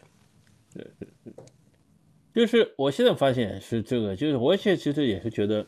[2.38, 5.66] 就是我现在发现是这个，就是我现在其实也是觉得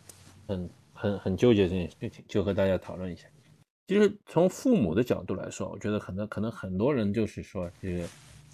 [0.48, 3.26] 很很很纠结这件事情，就和大家讨论一下。
[3.88, 8.04] 其实从父母的角度来说，我觉得可能可能很多人就是说，这个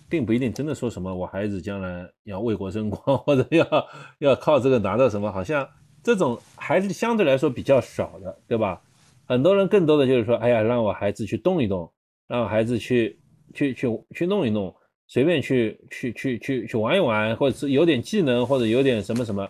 [0.07, 3.87] 并不一定真的说什么我孩子将来要为国争光， 或者要
[4.19, 5.69] 要靠这个拿到什么，好像
[6.01, 8.81] 这种还是相对来说比较少的，对吧？
[9.25, 11.91] 很多人更多的就是说，哎呀，让我孩子去动一动，
[12.29, 13.19] 让孩子去
[13.53, 14.73] 去去去弄一弄，
[15.07, 19.47] 随便去去去去去玩一玩，或者是有点技能，或者有点什么什么，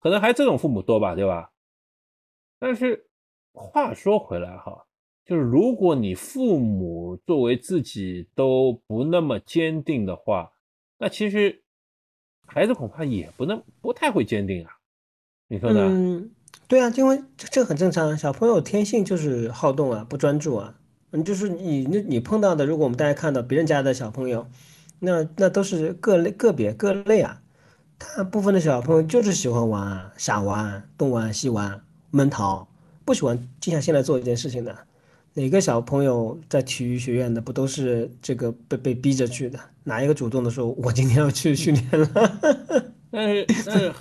[0.00, 1.50] 可能还这种父母多吧，对吧？
[2.58, 3.06] 但是
[3.52, 4.84] 话说回来哈，
[5.24, 10.52] 就是如果你父母作为自己都不那么坚定的话，
[10.98, 11.62] 那其实
[12.46, 14.70] 孩子恐怕也不能不太会坚定啊，
[15.48, 15.86] 你说呢？
[15.88, 16.30] 嗯，
[16.66, 20.74] 对啊，因为这这很正常，小朋友天性就是好动啊，不专注啊。
[21.12, 24.46] 嗯，就是你那你碰到的，如果我们大家看到别人家的小朋友，
[25.00, 27.40] 那那都是个类个别各类啊。
[27.98, 31.80] 大部分的小朋友就是喜欢玩啊，傻玩、东玩西玩、
[32.10, 32.68] 闷逃，
[33.04, 34.76] 不喜欢静下心来做一件事情的。
[35.34, 39.58] 哪个小朋友在体育学院的不都是这个被被逼着去的？
[39.84, 42.40] 哪一个主动的说，我今天要去训练了？
[43.10, 43.92] 但是但是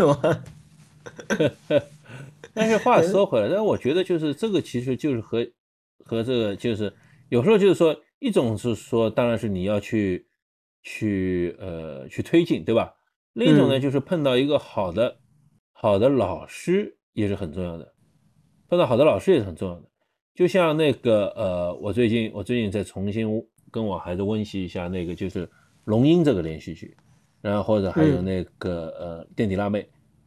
[2.54, 5.48] 但是话说回来，但是我觉得就是这个其实就是和
[6.06, 6.94] 和这个就是
[7.30, 10.27] 有时候就是说一种是说，当然是你要去
[10.84, 12.96] 去呃去推进，对吧？
[13.34, 15.18] 另一种呢，就是碰到一个好的
[15.72, 17.94] 好的老师也是很重要的，
[18.68, 19.84] 碰到好的老师也是很重要的。
[20.34, 23.28] 就像那个呃，我最近我最近在重新
[23.72, 25.46] 跟我孩子温习一下那个就是
[25.86, 26.96] 《龙樱》这个连续剧，
[27.42, 29.82] 然后或者还有那个呃《垫底辣妹》。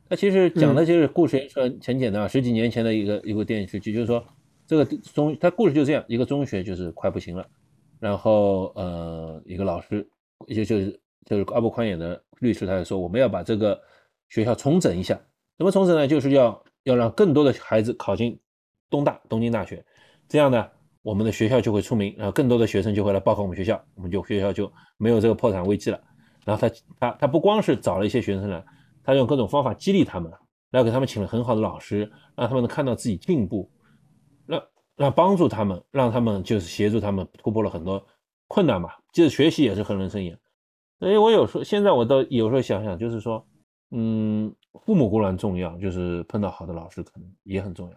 [0.09, 4.25] 它其实讲的就是故事也是很简单，十几年前的一个一部电视剧，就是说
[4.67, 7.47] 这个中，它故事就这样，一个中学就是快不行了，
[8.01, 10.09] 然后呃一个老师，
[10.47, 13.81] 也就是就是阿布宽演的律师，他就说我们要把这个
[14.29, 15.21] 学校重整一下，
[15.59, 16.07] 怎么重整呢？
[16.07, 18.39] 就是要要让更多的孩子考进
[18.89, 19.85] 东大东京大学，
[20.29, 20.69] 这样呢
[21.03, 26.01] 我们的学校就会出名，然后更多的学生就会来报考我们学校，我们就学校就没有这个破产危机了。
[26.45, 28.65] 然后他他他不光是找了一些学生来。
[29.03, 30.31] 他用各种方法激励他们，
[30.71, 32.01] 然后给他们请了很好的老师，
[32.37, 33.69] 让他们能看到自己进步，
[34.45, 34.63] 让
[34.95, 38.07] 让帮助他们，让他们就是协助他们突破了很多
[38.51, 38.91] 困难嘛。
[39.13, 40.39] 就是学习也是很人生一样，
[40.99, 43.47] 所以我有时候现在我倒有时候想想，就是说，
[43.93, 44.53] 嗯，
[44.85, 47.97] 父母固然重要，就是碰到好的老师可能也很重要。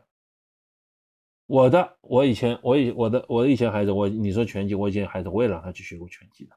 [1.47, 6.55] 我的，我以前我以我的我以前孩子，我你说拳击，我以前孩子我也让他去学过拳击的，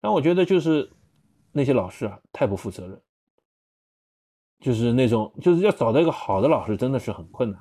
[0.00, 0.90] 但我觉得就是
[1.52, 3.00] 那些老师啊，太不负责任。
[4.60, 7.60] 就是那种，就是要找到一个好的老师，真的是很困难，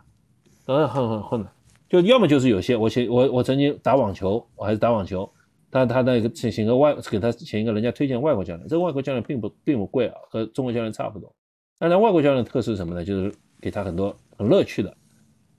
[0.65, 1.53] 真的很很困难。
[1.89, 5.29] 就要么就是有些，我前我我曾经打网球，我还是打网球，
[5.73, 11.35] 他他那个请请个外给他请一个人家推荐外国教练，这个外国教练并不并不贵啊，和中国教练差不多。
[11.79, 13.03] 但是外国教练的特色是什么呢？
[13.03, 14.95] 就是给他很多很乐趣的，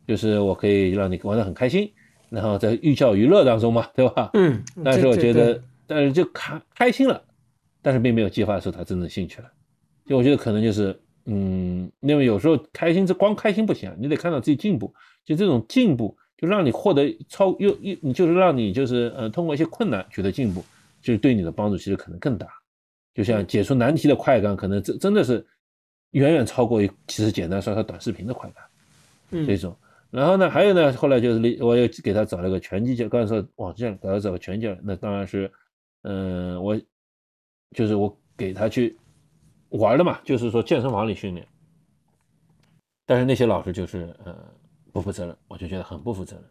[0.07, 1.93] 就是我可以让你玩得很开心，
[2.31, 4.31] 然后在寓教于乐当中嘛，对吧？
[4.35, 4.63] 嗯。
[4.85, 7.21] 但是我觉得，但是就开开心了，
[7.83, 9.51] 但是并没有激发出他真正兴趣来。
[10.07, 10.99] 就我觉得可能就是。
[11.27, 14.93] 嗯，因为有时候开心这光开心不行，你得看到自己进步。
[15.25, 16.15] 就这种进步，
[16.45, 20.63] 就让你获得超又又，你就是让你就是呃通过一些困难取得进步，
[21.01, 22.47] 就是对你的帮助其实可能更大。
[23.15, 25.47] 就像解除难题的快感，可能真真的是
[26.11, 28.65] 远远超过于其实简单刷刷短视频的快感。
[29.31, 29.77] 嗯，这种。
[30.11, 35.51] 然后呢，还有呢，后来就是我又给他找了个拳击教，刚才说网上给他找个拳击教练，那当然是，
[36.03, 36.81] 嗯，我
[37.75, 38.97] 就是我给他去。
[39.71, 41.45] 玩的嘛，就是说健身房里训练，
[43.05, 44.33] 但是那些老师就是呃
[44.95, 46.45] 不负责任，我就觉得很不负责任。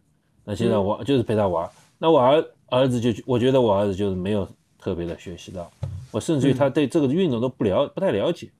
[0.44, 4.46] 那现在我就是陪他玩，那我儿儿子就我觉得我儿子就是没有
[4.78, 5.72] 特别的学习到，
[6.10, 8.50] 我甚至于他对这个运动都不了不太了解。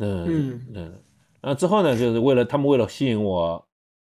[0.00, 0.92] 嗯嗯，
[1.40, 3.64] 然后之后呢，就是为了他们为了吸引我，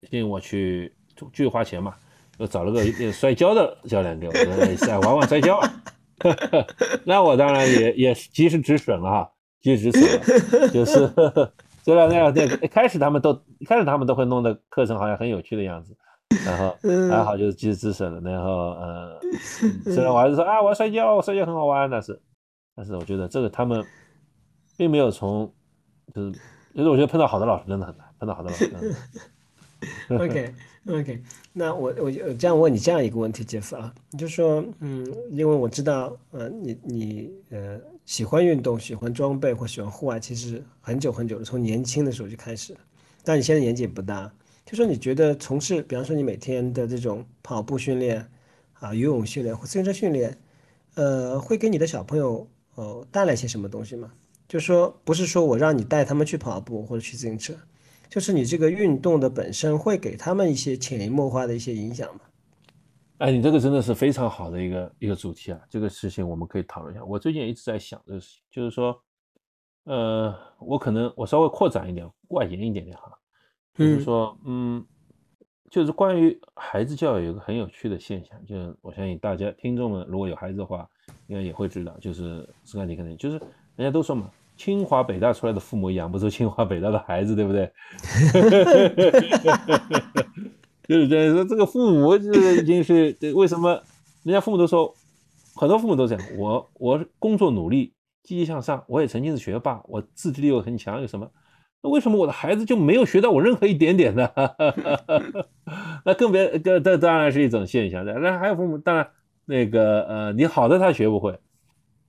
[0.09, 1.93] 吸引我去继续花钱嘛，
[2.39, 5.61] 又找了 个摔跤的教练给我，说玩玩摔跤。
[7.05, 9.29] 那我当然也也及时止损了哈。
[9.61, 11.09] 及时止损了，就是
[11.83, 15.93] 虽然那样，那一开始他们都一开始他们都会弄的课程好像很有趣的样子，
[16.45, 16.73] 然后
[17.09, 18.21] 还好就是及时止损了。
[18.31, 19.19] 然后呃，
[19.91, 22.17] 虽然我还是说啊，我要摔跤，摔跤很好玩，但是
[22.73, 23.85] 但是我觉得这个他们
[24.77, 25.53] 并没有从
[26.15, 26.31] 就是
[26.73, 28.95] 就是我觉得碰到好的老师真的很难，碰到好的老师。
[30.17, 30.53] OK
[30.87, 37.77] OK，那我我这样问你这样一个问题，杰夫啊，就说嗯，因为我知道呃，你你呃。
[38.05, 42.75] 喜欢运动、喜欢装备或喜欢户外，其实很久很久了，从年轻的时候就开始。
[43.23, 44.33] 但你现在年纪也不大，
[44.65, 48.29] 就说你觉得从事，比方说你每天的这种跑步训练
[48.79, 50.37] 啊、游泳训练或自行车训练，
[50.95, 52.45] 呃，会给你的小朋友
[52.75, 54.11] 呃带来些什么东西吗？
[54.45, 57.55] 就说不是说我让你带他们去跑步或者去自行车，
[58.09, 62.21] 就是你这个运动的本身会给他们一些潜移默化的一些影响吗？
[63.23, 65.59] 哎，你这个真的是非常好的一个一个主题啊！
[65.69, 67.05] 这个事情我们可以讨论一下。
[67.05, 69.01] 我最近也一直在想这个事情，就是说，
[69.85, 73.17] 呃，我可能我稍微扩展一点、外延一点点哈，
[73.75, 74.85] 就是说，嗯，
[75.71, 80.85] 就是关于孩子教育有个很有趣的现象，就是我相信大家听众们如果有孩子的话，
[81.27, 83.37] 应该也会知道，就是斯凯迪可能就是
[83.77, 87.71] 人家都说嘛，清华北大出来的父母养不出清华北大的孩子，对不对？
[90.87, 93.81] 就是这样说，这个父母就是 已经是为什么？
[94.23, 94.93] 人家父母都说，
[95.55, 96.25] 很多父母都这样。
[96.37, 101.29] 我我工作努力，积极向上，我也曾经是学霸，我自制力又很强，有什么？
[101.81, 104.29] 那为什么我的孩子就没有学到我任何一点点呢？
[106.05, 108.05] 那更别，这这当然是一种现象。
[108.05, 109.09] 那还有父母，当然
[109.45, 111.37] 那个呃，你好的他学不会，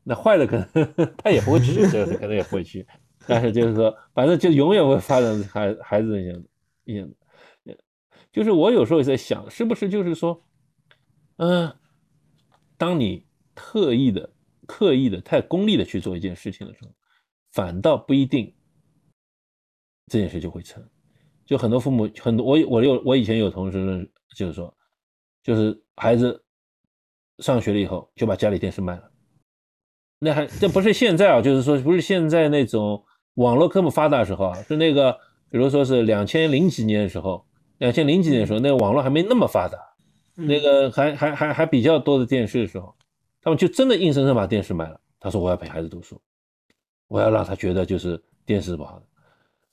[0.05, 2.87] 那坏的可能他也不会去，这可能也不会去。
[3.27, 6.43] 但是就是说，反正就永远会发展孩孩子一样
[6.85, 7.09] 一样。
[8.35, 10.43] 就是我有时候也在想，是不是就是说，
[11.37, 11.73] 嗯，
[12.77, 13.25] 当你
[13.55, 14.29] 特意的、
[14.67, 16.91] 刻意的、太功利的去做一件事情的时候，
[17.53, 18.53] 反倒不一定
[20.11, 20.85] 这件事就会成。
[21.47, 24.77] 就很多父母，很多我我有我以前有同事，就是说，
[25.45, 26.45] 就是孩子
[27.39, 29.13] 上学了以后就把家里电视卖了。
[30.19, 33.05] 那还这不是现在啊，就是说不是现在那种
[33.35, 35.13] 网络科目发达的时候啊，是那个
[35.51, 37.47] 比如说是两千零几年的时候。
[37.79, 39.79] 两千零几年的时候，那个网络还没那么发达，
[40.35, 42.95] 那个还还还还比较多的电视的时候，
[43.43, 45.01] 他们就真的硬生生把电视买了。
[45.21, 46.21] 他说：“我要陪孩子读书，
[47.09, 49.07] 我要让他觉得就是电视是不好的。”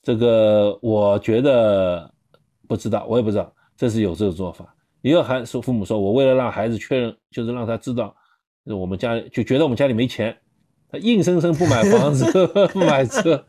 [0.02, 2.12] 这个我觉得
[2.66, 4.74] 不知道，我也不知道这是有这个做法。
[5.02, 8.16] 也有孩说父母说：“我为了让孩子确认，就是让他知道，
[8.64, 10.36] 我们家就觉得我们家里没钱，
[10.88, 13.44] 他硬生生不买房子 不买车。”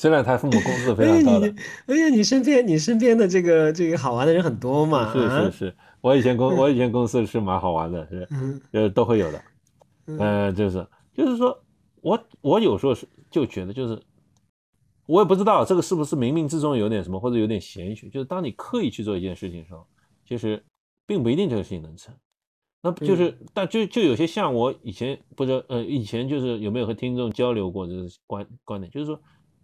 [0.00, 1.54] 虽然他父母工资非常高的，
[1.86, 5.12] 而且你身边你身边的这个这个好玩的人很多嘛？
[5.12, 8.26] 是是是，我以前公我以前公司是蛮好玩的，是
[8.72, 9.42] 呃都会有的，
[10.06, 11.62] 嗯，就是就是说
[12.00, 14.02] 我我有时候是就觉得就是
[15.04, 19.86] 我也不知道这个是不是冥冥之中有点什么或者有点玄学，就是当你刻意去做一件事情的时候，
[20.26, 20.64] 其实
[21.06, 22.14] 并不一定这个事情能成。
[22.80, 29.20] 那就是但就就有些像我以前不知道呃以前就是有没有和听众交流过这个观观点，就是说。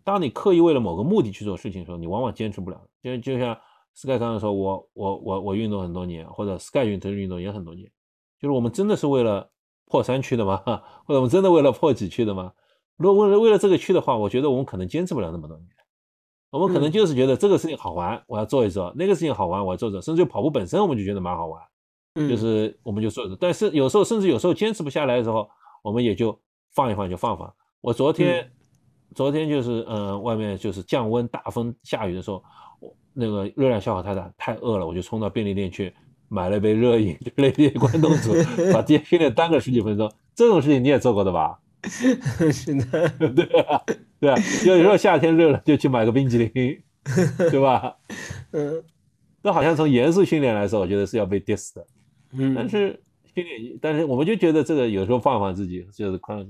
[0.07, 2.81] 当你刻意为了某个目的去做事情的时候，你往往坚持不了。
[3.03, 3.59] 就就像
[3.93, 7.91] Sky 刚才说，我我我我运动很多年，或者 Sky 运动运动也很多年，
[8.41, 9.51] 就是我们真的是为了
[9.87, 10.63] 破三区的吗？
[11.05, 12.53] 或者我们真的为了破几区的吗？
[12.97, 15.69] 如果为了为了这个区的话，我觉得我们可能坚持不了那么多年。
[16.51, 20.01] 我们可能就是觉得这个事情好玩，我要做一做；那个事情好玩，我要做做。
[20.01, 21.61] 甚至跑步本身，我们就觉得蛮好玩，
[22.15, 23.37] 就是我们就做做。
[23.41, 25.49] 但是有时候，甚至有时候坚持不下来的时候，
[25.83, 26.39] 我们也就
[26.71, 27.53] 放一放，就放放。
[27.81, 28.53] 我昨天。
[29.15, 32.43] 昨天就是，嗯，外面就是降温、大风、下雨的时候，
[32.81, 35.93] 我那个热量消耗太大，太饿了，我就冲到便利店去
[36.29, 38.35] 买了一杯热饮，来点关东煮，
[38.73, 40.11] 把电训练耽搁十几分钟。
[40.35, 41.59] 这种事情你也做过的吧？
[42.53, 43.81] 是的，对啊，
[44.21, 44.37] 对啊，
[44.67, 46.51] 有时候夏天热了就去买个冰淇淋，
[47.51, 47.97] 对吧？
[48.53, 48.83] 嗯，
[49.43, 51.87] 这好像从严肃训练来说，我觉得是要被 diss 的。
[52.33, 53.01] 嗯，但是
[53.35, 56.47] 训练，但是我们就觉得这个有时候放放自己就是宽。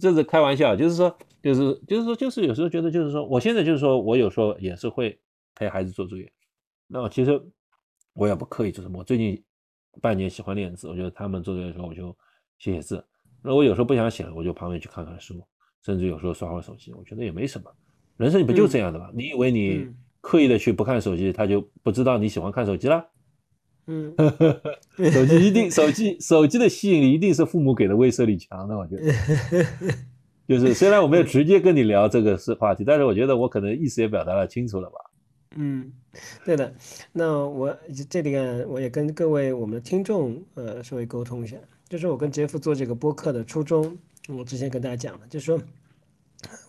[0.00, 5.18] 这是开玩笑，就是说，就是就是说，就是有时候觉得，就是说，我现在就是说我有时候也是会
[5.54, 6.30] 陪孩子做作业。
[6.86, 7.40] 那我其实
[8.12, 8.98] 我也不刻意做什么。
[8.98, 9.42] 我最近
[10.00, 12.16] 半年喜欢练字，我觉得他们做作业的时候我就
[12.58, 13.04] 写写字。
[13.42, 15.42] 那我有时候不想写了，我就旁边去看看书，
[15.82, 16.92] 甚至有时候刷会手机。
[16.94, 17.70] 我觉得也没什么。
[18.16, 19.10] 人生不就这样的吗？
[19.14, 19.86] 你以为你
[20.20, 23.06] 刻意的去不看手机，他就不知道你喜欢看手机了？
[23.86, 24.14] 嗯，
[25.12, 29.12] 手机一定，手机手机的吸引力一定是父母给的威慑力强的，我觉得。
[30.48, 34.96] 就是虽然我没有直接跟你聊这个是话题，但是我觉得我可能意思也表达了清楚了吧。
[35.56, 35.90] 嗯，
[36.44, 36.72] 对的。
[37.12, 37.76] 那我
[38.08, 41.56] 这里啊，我也跟各位我们的听众呃稍微沟通一下，
[41.88, 45.60] 就是我跟杰夫做这个播客的初衷，我之前跟大家讲了，就是说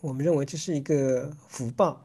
[0.02, 2.02] 我们认为这是一个福报，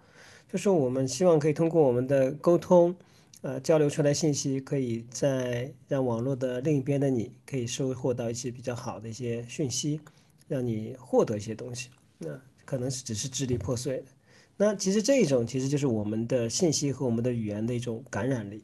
[0.50, 2.94] 就是我们希望可以通过我们的沟通。
[3.42, 10.00] 呃，交流出来信息，可以在让网络的另一边的你，可以收获到一些比较好的一些讯息，
[10.46, 11.90] 让你获得一些东西。
[12.18, 14.04] 那可能是只是支离破碎的。
[14.56, 18.62] 那其实这一种其实就是我们的信息和我们的语言的一种感染力。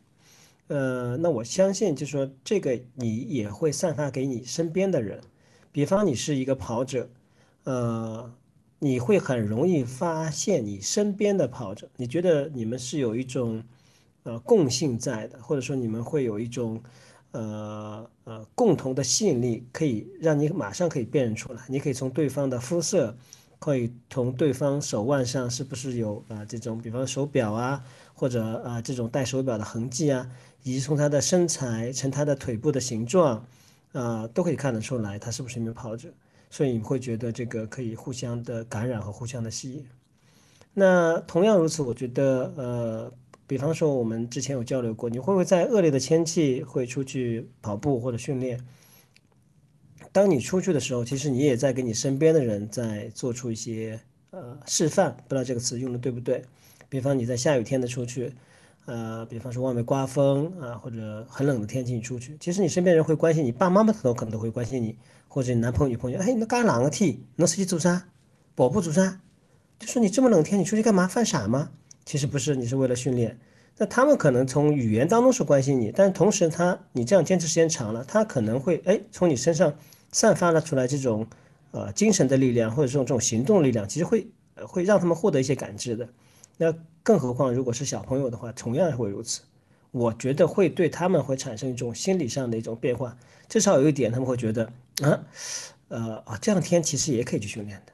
[0.68, 5.20] 呃，那我相信就是说这个你也会散发给你身边的人。
[5.72, 7.10] 比方你是一个跑者，
[7.64, 8.32] 呃，
[8.78, 13.64] 你会很容易发现你身边的跑者，你觉得你们是有一种。
[14.28, 16.78] 呃，共性在的，或者说你们会有一种，
[17.30, 21.62] 呃呃，共同的吸引力，可以让你马上可以辨认出来。
[21.66, 23.16] 你可以从对方的肤色，
[23.58, 30.30] 可以从对方手腕上是不是有啊这种，比方手表啊，或者啊这种戴手表的痕迹啊，
[30.62, 33.42] 以及从他的身材、从他的腿部的形状
[33.92, 36.10] 啊，都可以看得出来他是不是一名跑者。
[36.50, 39.86] 所以你会觉得这个可以互相的感染和互相的吸引。
[40.74, 43.12] 那同样如此，我觉得呃，
[43.48, 48.62] 比方说我们之前有交流过，你会不会在恶劣的天气会出去跑步或者训练？
[50.12, 53.98] 当你出去的时候，其实你也在给你身边的人在做出一些
[54.30, 56.44] 呃示范，不知道这个词用的对不对？
[56.90, 58.34] 比方你在下雨天的出去，
[58.84, 64.94] 呃，比方说外面刮风啊，或者很冷的天气你出去，其实你身边人会关心你，爸爸妈妈都可能都会关心你，
[65.26, 67.18] 或者你男朋友女朋友，哎，你干哪个天？
[67.36, 68.08] 能出去做啥？
[68.54, 69.20] 跑步做啥？
[69.78, 71.08] 就说你这么冷天你出去干嘛？
[71.08, 71.70] 犯傻吗？
[72.08, 73.38] 其实不是，你是为了训练。
[73.76, 79.74] 那他们可能从语言当中是关心你，但同时他你这样坚持时间长了，他可能会哎从你身上。
[80.10, 81.26] 散发了出来这种，
[81.70, 84.26] 呃，精神的力量或者这种这种行动力量，其实会
[84.66, 86.08] 会让他们获得一些感知的。
[86.56, 89.42] 那更何况如果是小朋友的话，同样会如此。
[89.90, 93.18] 我觉得会对他们会产生一种心理上的一种变化。
[93.50, 95.20] 至少有一点，他们会觉得啊，
[95.88, 97.92] 呃啊，这样天其实也可以去训练的。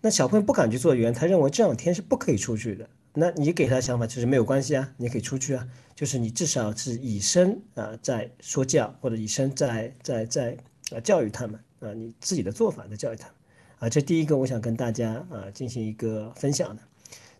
[0.00, 2.88] 那小朋友不敢去做原因，他认为这样天是不可以出去的。
[3.18, 10.56] 那你给他想法就是没有关系啊，你可以出去啊，就是你至少是以身啊在说教，或者以身在在在。
[10.90, 13.34] 啊，教育他们啊，你自己的做法在教育他们
[13.80, 16.82] 啊，这第一个我想跟大家啊进行一个分享的。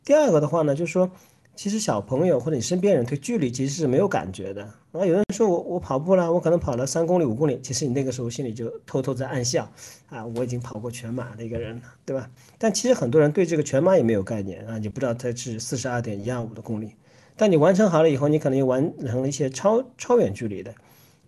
[0.05, 1.11] 第二个的话呢，就是说，
[1.59, 5.05] 其实小朋友或者你身边人对距离其实是没有感觉的啊。
[5.05, 9.69] 有人说我我跑步了，我可能跑了三公里五公里，其实你那个时候心里就偷偷在暗笑
[10.09, 12.31] 啊，我已经跑过全马的一个人了，对吧？
[12.59, 16.93] 但其实很多人对这个全马也没有概念啊，你不知道它是四十二点一二五的公里，
[17.37, 20.73] 但你完成好了以后，你可能又完成了一些超超远距离的，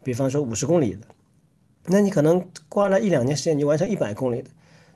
[0.04, 1.00] 比方说五十公里的。
[1.86, 4.50] 那你可能花了一两年时间，你完成一百公里的，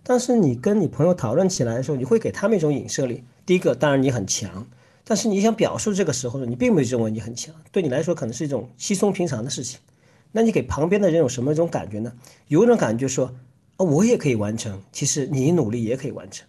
[0.04, 3.24] 但是你跟你朋友讨论起来的时候，你会给他们一种影射力。
[3.44, 4.68] 第一个，当然你很强，
[5.04, 9.78] 但是你想表述这个时候呢，你并没有认为你很强，对你来说可能是一种稀松平常的事情。
[10.32, 12.12] 那你给旁边的人有什么一种感觉呢？
[12.48, 13.32] 有一种感觉就说，
[13.76, 16.46] 哦，我也可以完成，其实你努力也可以完成。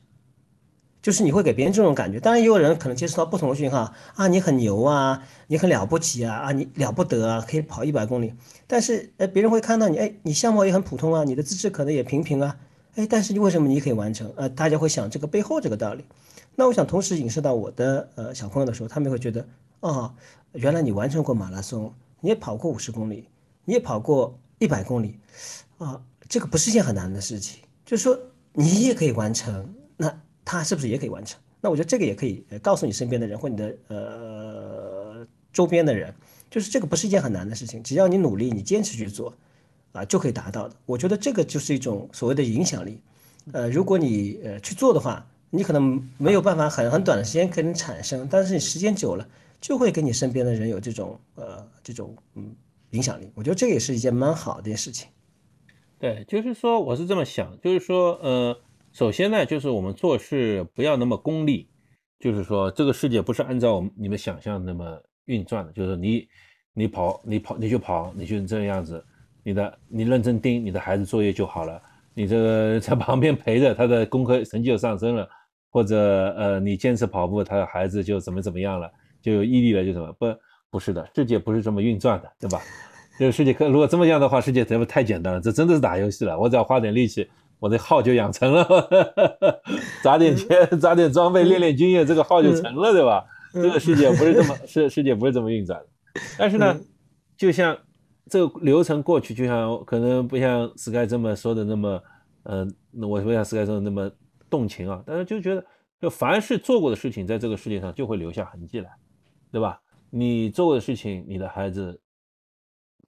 [1.01, 8.33] 就是你会给别人这种感觉，当然也有人可能接触到不同的讯号啊，你很牛啊，你很了不起啊，啊，你了不得啊，可以跑一百公里。
[8.65, 12.57] 但是，呃，别人会看到你，哎，你相貌也很普通啊，你的资质可能也平平啊，
[12.95, 14.33] 哎，但是你为什么你可以完成？
[14.35, 16.03] 呃，大家会想这个背后这个道理。
[16.55, 19.45] 那我想同时影射到我的呃小朋友的时候，他们会觉得，
[19.81, 20.13] 哦，
[20.53, 23.27] 原来你完成过马拉松，你也跑过五十公里，
[23.65, 25.19] 你也跑过一百公里，
[25.77, 28.17] 啊，这个不是一件很难的事情，就是说
[28.53, 29.67] 你也可以完成。
[29.97, 31.39] 那他是不是也可以完成？
[31.61, 36.13] 那我觉得这个也可以告诉你身边的人或你的呃周边的人，
[36.49, 39.33] 就是这个不是一件很难的事情，只要你努力，你坚持去做，
[39.93, 40.75] 啊，就可以达到的。
[40.85, 43.01] 我觉得这个就是一种所谓的影响力。
[43.51, 45.25] 呃，如果你呃去做的话，
[45.55, 49.27] 你可能没有办法很很短的时间可能产生，但是你时间久了，
[49.61, 52.55] 就会跟你身边的人有这种呃这种嗯
[52.91, 53.31] 影响力。
[53.35, 55.09] 我觉得这也是一件蛮好的事情。
[55.99, 58.57] 对，就是说我是这么想，就是说呃。
[58.97, 61.67] 首先呢，就是我们做事不要那么功利，
[62.17, 66.25] 就是说这个世界不是按照我们你们想象那么运转的，就是你
[66.73, 69.03] 你跑你跑你就跑你就这样子，
[69.43, 71.81] 你的你认真盯你的孩子作业就好了，
[72.13, 75.27] 你这个在旁边陪着他的功课成绩就上升了，
[75.75, 78.89] 或者呃你坚持跑步，他的孩子就怎么怎么样了，
[79.21, 80.25] 就有毅力了就什么不
[80.69, 82.61] 不是的，世界不是这么运转的，对吧？
[83.19, 87.27] 这个世界可如果这么样的话，世界怎么太简单了，这真的是打游戏了，我只要花点力气。
[87.59, 88.65] 我的号就养成了，
[90.01, 93.25] 砸点钱，砸点装备，练练经验，这个号就成了，对吧？
[93.53, 95.87] 这个世界不是这么，世世界不是这么运转的。
[96.37, 96.77] 但是呢，
[97.37, 97.75] 就像
[98.29, 102.01] 这个流程过去，就像可能不像 Sky 这么说的那么，
[102.43, 102.65] 呃，
[103.01, 104.11] 我不像 Sky 说的那么
[104.55, 105.03] 动情啊。
[105.05, 105.65] 但是就觉得，
[105.99, 108.89] 就凡是做过的事情，在这个世界上就会留下痕迹来，
[109.51, 109.81] 对吧？
[110.09, 111.99] 你做过的事情，你的孩子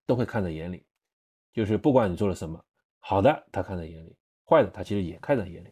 [0.06, 0.84] 都会看在眼里，
[1.54, 2.62] 就是不管你做了什么，
[3.00, 4.14] 好的，他看在眼里。
[4.50, 5.70] 坏的，他其实也看在眼里，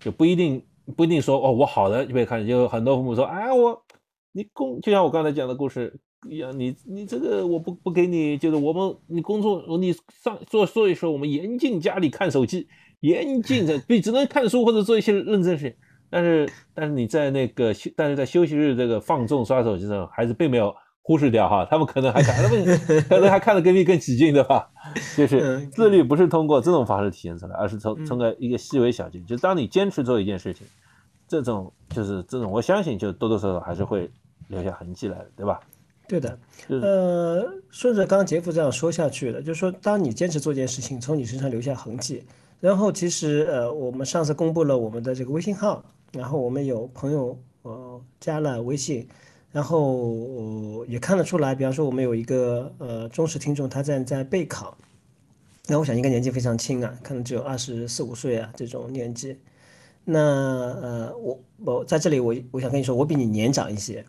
[0.00, 2.46] 就不一定不一定说哦，我好的就被看。
[2.46, 3.84] 就很多父母说，哎，我
[4.32, 5.98] 你工就像我刚才讲的故事
[6.28, 12.68] 一样，你你这个我不不给你，就是我们你工作你上做做一说我们严禁家里看手机，
[13.02, 15.74] 严禁的，你只能看书或者做一些认真事情。
[16.10, 20.74] 但是但是你在那个休但是在休息日这个放纵刷手机上，孩子并没有。
[21.04, 22.64] 忽视掉哈，他们可能还看，他们
[23.10, 24.70] 可能还看得更你更起劲，对吧？
[25.16, 30.64] 就是自律不是通过这种方式体现出来，而是从从个一个细微小节，就当你坚持做一件事情，
[31.26, 34.08] 这种就是这种，我相信就多多少少还是会
[34.46, 35.58] 留下痕迹来的，对吧？
[36.06, 36.38] 对的，
[36.68, 42.22] 呃，顺着刚刚杰夫这样说下去的，就是说，当你坚持做一件事情，从你身上留下痕迹，
[42.62, 49.06] 然后其实呃，我们上次公布了我们的这个微信号，然后我们有朋友呃加了微信。
[49.50, 54.74] 然后也看得出来，比方说我们有一个呃忠实听众，他在在备考，
[55.66, 59.36] 那我想应该年纪非常轻啊，可能只有二十四五岁啊这种年纪。
[60.06, 64.02] 那呃我我在这里我我想跟你说，我比你年长一些。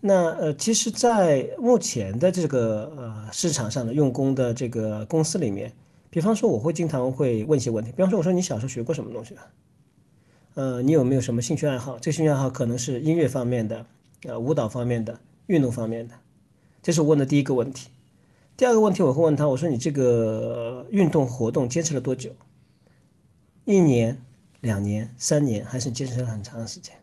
[0.00, 5.72] 那呃其实，在目前的这个呃市场上的用工的这个公司里面，
[6.18, 9.46] 比方说我会经常会问一些问题，比方说我说你小时候学过什么东西啊？
[10.54, 11.96] 呃，你有没有什么兴趣爱好？
[12.00, 13.86] 这兴趣爱好可能是音乐方面的，
[14.24, 16.14] 呃，舞蹈方面的，运动方面的。
[16.82, 17.90] 这是我问的第一个问题。
[18.56, 22.32] 第二个问题我会问他，我说你这个运动活动坚持了多久？
[23.64, 24.20] 一年、
[24.62, 26.96] 两年、三年，还是坚持了很长时间？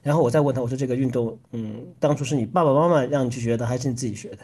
[0.00, 4.38] 然后我再问他，我说这个运动，嗯，当初是你爸爸妈妈让你去学的，还是你自己学的？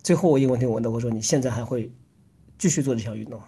[0.00, 1.90] 最后我一个问题我问的，我说你现在还会
[2.60, 3.46] 继续做这项运动吗？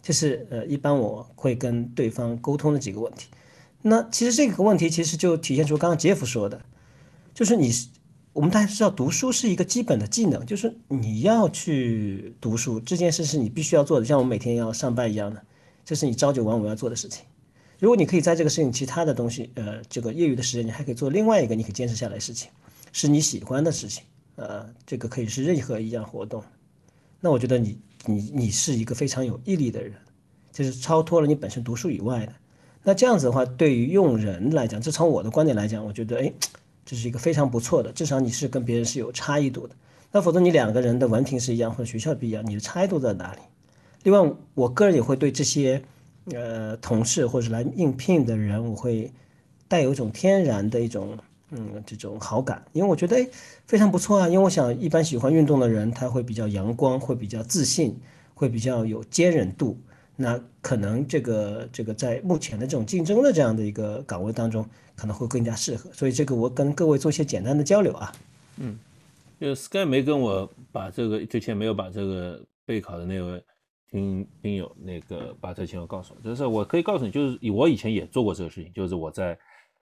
[0.00, 3.28] 这是呃，一般我会跟对方沟通的几个问题。
[3.82, 6.62] 那其实这个问题其实就体现出刚刚杰夫说的，
[7.34, 7.70] 就是你
[8.32, 15.42] 我们大家知道读书是一个基本的技能，就是你要去读书这件事是你必须要做的，像我们每天要上班一样的，
[15.84, 17.24] 这是你朝九晚五要做的事情。
[17.80, 22.50] 如果你可以在这个事情其他的东西，呃，这个业余的时间，你还可以做另外一个你可以坚持下来的事情，
[22.92, 24.04] 是你喜欢的事情，
[24.36, 26.44] 呃，这个可以是任何一样活动。
[27.20, 29.92] 那我觉得你你你是一个非常有毅力的人，
[30.52, 32.32] 就是超脱了你本身读书以外的。
[32.82, 36.32] 那这样子的话，对于用人来讲，这从我的观点来讲，我觉得哎，
[36.84, 39.74] 这是一个非常不错的，至少你是跟别人是有差异度的。
[40.12, 43.40] 那否则你两个人的文凭是一样或者学校不一样，你的差异度在哪里？
[44.02, 45.82] 另外，我个人也会对这些。
[46.34, 49.10] 呃，同事或者来应聘的人，我会
[49.66, 51.18] 带有一种天然的一种
[51.50, 53.28] 嗯这种好感，因为我觉得哎
[53.66, 54.28] 非常不错啊。
[54.28, 57.96] 因为我想一般喜欢运动的人，他会比较阳光，会比较自信，
[58.34, 59.76] 会比较有坚韧度。
[60.16, 65.90] 那可能这个这个在目前的这种竞争的这样的一个岗位当中，可能会更加适合。
[65.92, 68.12] 所以这个我跟各位做一些简单的交流啊。
[68.58, 68.78] 嗯，
[69.40, 73.42] 就 Sky 没跟我把这个之前没有把这个备考的那位。
[73.92, 79.36] 听听友那个把这情况告诉我，就是我可以告诉你，就是我以前也做过这个事情，就是我在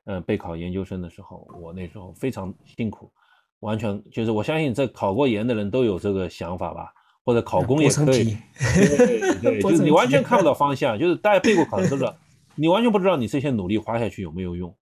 [0.09, 3.13] 嗯备考研究生的时候，我那时候非常辛苦，
[3.61, 6.91] 完全就是我相信这考过研的人都有这个想法吧，
[7.25, 12.17] 或者考公也可以，对对， 就是你完全看不到方向，就是大家备过考的都知道，
[12.55, 14.75] 你完全不知道你这些努力花下去有没有用，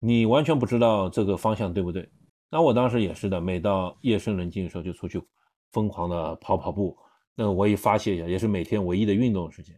[0.00, 2.08] 你完全不知道这个方向对不对。
[2.50, 5.22] 那我当时也是的，每到夜深人静的时候就出去
[5.72, 6.96] 疯狂的跑跑步。
[7.36, 9.74] 那我也发泄一下，也是每天唯一的运动时间。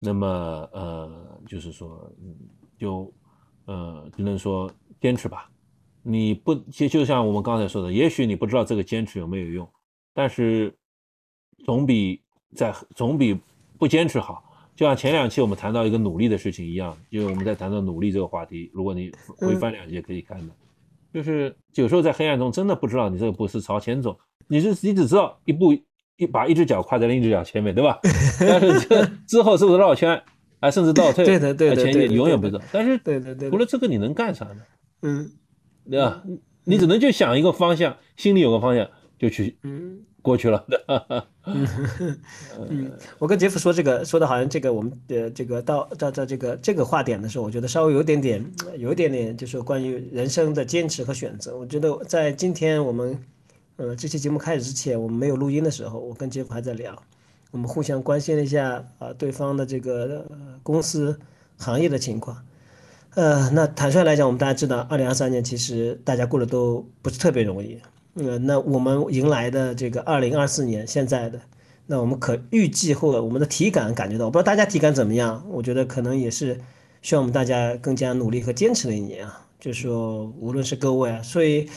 [0.00, 0.26] 那么，
[0.72, 2.34] 呃，就是说，嗯，
[2.76, 3.12] 就，
[3.70, 4.68] 呃，只能说
[5.00, 5.48] 坚持吧。
[6.02, 9.68] 你不，就就像我们刚才说的，也许你不知道这个坚持有没有用，
[10.12, 10.76] 但是
[11.64, 12.20] 总比
[12.56, 13.38] 在总比
[13.78, 14.42] 不坚持好。
[14.74, 20.52] 就像前两期我们谈到一个努力的事情一样，因为我们在谈到努力这个话题，如果你回翻两集可以看的，
[21.14, 24.18] 就是有时候在黑暗中真的不知道你这个步是朝前走，
[24.48, 25.72] 你是你只知道一步。
[26.16, 27.98] 一把一只脚跨在另一只脚前面，对吧？
[28.40, 30.22] 但是这 之后是不是绕圈，
[30.60, 32.60] 啊，甚至倒退，对的，对的，前进永远不知道。
[32.70, 34.62] 但是，对对对，除了这个，你能干啥呢？
[35.02, 35.30] 嗯，
[35.90, 36.22] 对吧？
[36.64, 38.88] 你只能就想一个方向，心里有个方向，
[39.18, 40.64] 就去嗯过去了。
[42.68, 48.44] 嗯，我跟杰夫说这个，说的好像这个我们的这个到到到这个这个话点的时候，我觉得稍微有点点，
[48.78, 51.56] 有一点点，就是关于人生的坚持和选择。
[51.56, 53.18] 我觉得在今天我们。
[53.76, 56.94] 呃，这期节目开始之前，我们没有录音的时候，我跟杰夫还在聊，
[57.50, 60.24] 我们互相关心了一下啊，对方的这个
[60.62, 61.18] 公司
[61.56, 62.44] 行业的情况。
[63.14, 67.80] 呃，那坦率来讲，我们大家知道，二零二三年其实大家过得都不是特别容易。
[68.14, 71.40] 呃，那我们迎来的这个二零二四年，现在的，
[71.86, 75.44] 那我们可预计或我们的体感感觉到，我不知道大家体感怎么样？
[75.50, 76.60] 我觉得可能也是
[77.02, 79.46] 需要我们大家更加努力和坚持的一年啊。
[79.58, 81.68] 就是说，无论是各位啊，所以。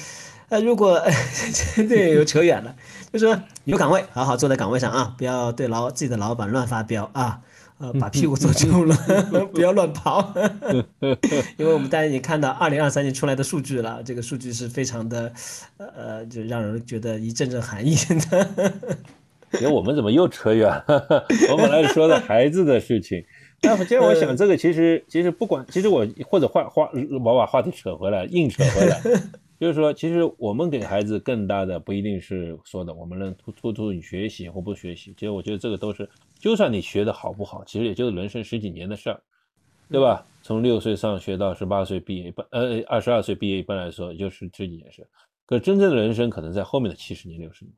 [0.54, 1.02] 那如果
[1.90, 2.76] 这又扯远了，
[3.12, 7.40] 就说有岗位，好好坐在岗位上啊，不要对老自己的老板乱发飙啊，
[7.80, 8.96] 呃，把屁股坐住了，
[9.52, 10.32] 不要乱跑，
[11.58, 15.34] 因为我们大家已经看到二零二三年出来的数据了，这个数据是非常的，
[15.78, 18.72] 呃，就让人觉得一阵阵寒意的。
[19.60, 21.26] 哎，我们怎么又扯远了？
[21.50, 23.26] 我本来说的孩子的事情，
[23.60, 26.88] 但既然我想这个，其实其实不管，其实我或者话话
[27.24, 29.02] 我把话题扯回来，硬扯回来。
[29.60, 35.14] 就是说，其实我们给孩子更大的不一定是说的，我们能突突出你学习或不学习。
[35.14, 39.22] 其实我觉得这个都是，就算你学的好不好，其实也就是人生十几年的事儿，
[39.90, 40.26] 对吧？
[40.42, 45.08] 从六岁上学到十八岁毕业，一般呃二十二岁毕业，一般来说也就是这几年事。
[45.46, 47.74] 可真正的人生可能在后面的七十年、六十年。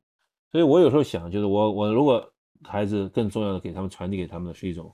[0.52, 2.28] 所以我有时候想，就是我我如果
[2.64, 4.92] 孩子更重要的给他们传递给他们的是一种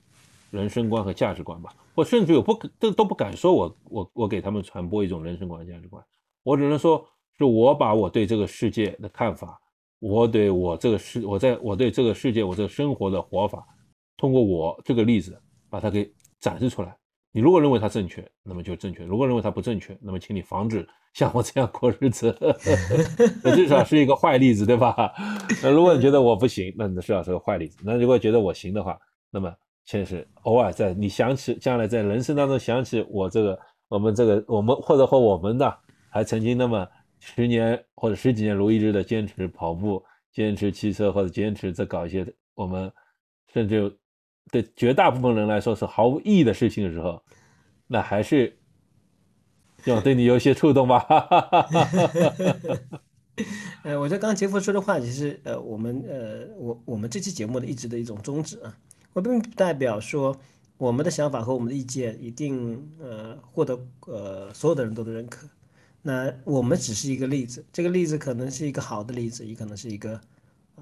[0.49, 6.03] 人生观和价值观吧，我甚至我不都都不敢说我我我给他们传播一种人生观、价值观。
[6.43, 7.05] 我只能说，
[7.37, 9.59] 是我把我对这个世界的看法，
[9.99, 13.65] 我对我这个世，我在我对这个世界，我这个生活的活法，
[14.17, 15.39] 通过我这个例子
[15.69, 16.95] 把它给展示出来。
[17.33, 22.35] 你如果认为它正确，那么就正确；如果认为它不正确，那么请你防止像我这样过日子。
[23.41, 25.13] 那至少是一个坏例子，对吧？
[25.63, 27.77] 那如果你觉得我不行，那你至少是个坏例子。
[27.85, 29.53] 那如果觉得我行的话，那么
[29.85, 35.79] 确实偶尔在你想起将来在人生当中想起我这个我们这个我们或者和我们的
[36.11, 36.87] 还曾经那么
[37.19, 42.93] 十年或者十几年如一日的坚持跑步、坚持骑车或者坚持在搞一些我们
[43.51, 43.97] 甚至。
[44.51, 47.23] 对绝大部分人来说是毫无意义的事情的时候，
[47.87, 48.57] 那还是
[49.85, 51.05] 要对你有一些触动吧。
[53.83, 58.75] 呃，我觉得刚刚杰夫说的话，其实呃，我们呃，我我们这期节目的一直的一种宗旨啊，
[59.13, 60.35] 我并不代表说
[60.77, 65.47] 我们的想法和我们的意见一定呃获得呃所有的人都的认可。
[66.01, 70.19] 那我们只是一个例子，这个例子可能是一个好的例子，也可能是一个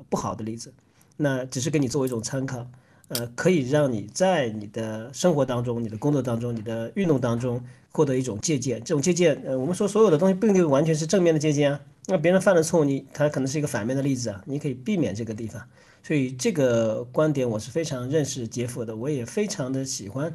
[0.10, 0.74] 不好的例子，
[1.18, 2.66] 那只是给你作为一种参考。
[3.10, 7.60] 呃，可以让你在你的生活当中、你的工作当中、你的运动当中
[7.92, 8.80] 获得一种借鉴。
[8.84, 11.82] 这种借鉴，呃，我们说所有的东西不一定完全是正面的借鉴啊。
[12.06, 15.60] 那别人犯了错误，你他可能是一个反面的例子啊，你可以避免这个地方。
[16.04, 20.32] 所以这个观点我是非常认识杰夫的，我也非常的喜欢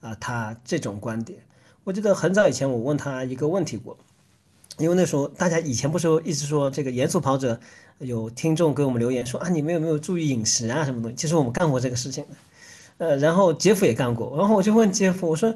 [0.00, 1.40] 啊他这种观点。
[1.82, 3.98] 我记得很早以前我问他一个问题过，
[4.78, 7.58] 因为那时候大家以前不是一直说这个严肃跑者。
[7.98, 10.84] 有听众给我们留言说啊，你们有没有注意饮食啊？
[10.84, 11.16] 什么东西？
[11.16, 12.24] 其实我们干过这个事情，
[12.98, 14.36] 呃，然后杰夫也干过。
[14.36, 15.54] 然后我就问杰夫，我说，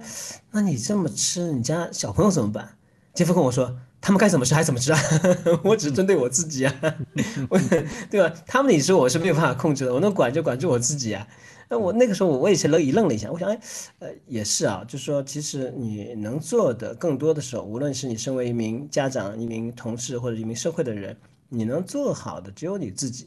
[0.53, 2.77] 那你这么吃，你家小朋友怎么办？
[3.15, 5.01] 杰夫跟我说，他们该怎么吃还怎么吃啊？
[5.65, 6.73] 我只针对我自己啊，
[7.51, 7.59] 我
[8.09, 8.33] 对吧？
[8.47, 11.27] 他们饮食我是没有办法控制的，我能管就管住我自己啊。
[11.69, 13.61] 那我那个时候我我也是愣一愣了一下，我想，哎，
[13.99, 21.17] 呃，也是啊，就是说，其实你能做的更多的时候，无论是你身为一名家长、一名同事或者一名社会的人。
[21.49, 23.27] 你能做好的只有你自己，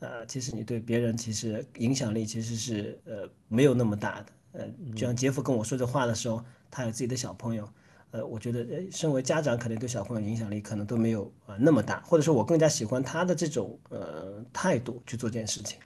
[0.00, 7.66] 呃，其实你对别人其实影响力其实是呃没有那么大的，呃，就像杰夫跟我说这话的时候，他有自己的小朋友，
[8.10, 15.78] 呃，我觉得呃，身为家长可能对小朋友影响力可能都没有啊那么大，或者说我更加喜欢他的这种呃态度去做这件事情。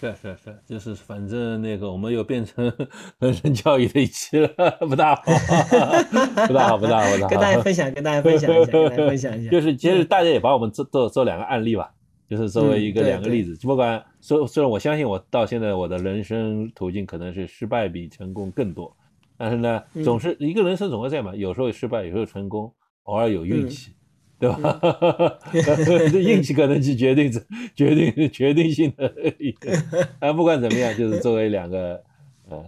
[0.00, 2.72] 是是是，就是反正那个我们又变成
[3.20, 4.48] 人生教育的一期了，
[4.80, 5.22] 不大好，
[6.48, 7.28] 不大好，不大好，不大好。
[7.28, 9.50] 跟大家分享，跟大家分享一下，跟大家分享一下。
[9.52, 11.92] 就是其实大家也把我们做做做两个案例吧，
[12.26, 13.54] 就是作为一个两个例子。
[13.66, 18.96] 不管虽虽然我相信我到现在我的人生途径可能是失败比成功更多，
[19.36, 22.72] 但是呢，总是一个人生总会这样嘛，有时候失败，有时候成功，
[23.02, 23.92] 偶尔有运气。
[24.40, 25.38] 对吧？
[26.18, 27.30] 运气可能是决定、
[27.76, 29.70] 决定、决定性的一个。
[30.18, 32.02] 啊，不管怎么样，就是作为两个，
[32.48, 32.64] 呃，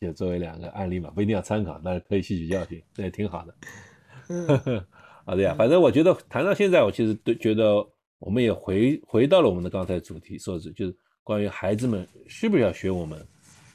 [0.00, 4.86] 就作为两个案例嘛，不一定要参考，但是可以吸取教训，这也挺好的。
[5.26, 7.84] 好的呀，反正我觉得谈到现在，我其实都觉得
[8.20, 13.18] 我们也回回到了我们的刚才主题，说是就是关于孩子们是不是要学我们，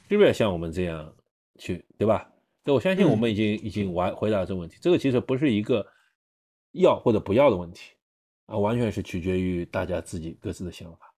[0.08, 1.12] 是不是要像我们这样
[1.58, 2.26] 去，对吧？
[2.64, 4.78] 这我相信我们已经已经完回答了这个问题。
[4.80, 5.86] 这个其实不是一个。
[6.80, 7.92] 要或者不要的问题，
[8.46, 11.12] 啊，完全是取决于大家自己各自的想法，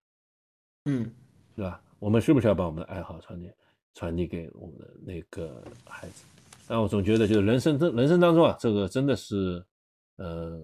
[0.86, 1.10] 嗯，
[1.56, 1.80] 是吧？
[1.98, 3.50] 我们是不是要把我们的爱好传递
[3.94, 6.24] 传递给我们的那个孩子？
[6.68, 9.64] 但我总觉得，就是人生真人生当中啊，这个真的是，
[10.16, 10.62] 呃，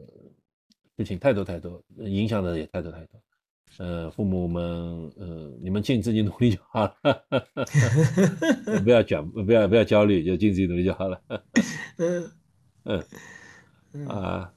[0.96, 3.20] 事情太多太多，影响的也太多太多。
[3.78, 6.96] 呃，父母们，呃，你们尽自己努力就好了，
[8.84, 11.20] 不要讲，不要不要焦虑，就尽自己努力就好了。
[12.84, 13.02] 嗯
[13.94, 14.52] 嗯啊。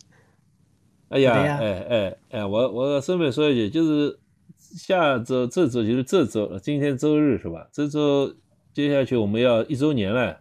[1.09, 4.19] 哎呀，哎哎哎，我我顺便说一句，就是
[4.57, 7.67] 下周这周就是这周，今天周日是吧？
[7.71, 8.35] 这周
[8.73, 10.37] 接下去我们要一周年了。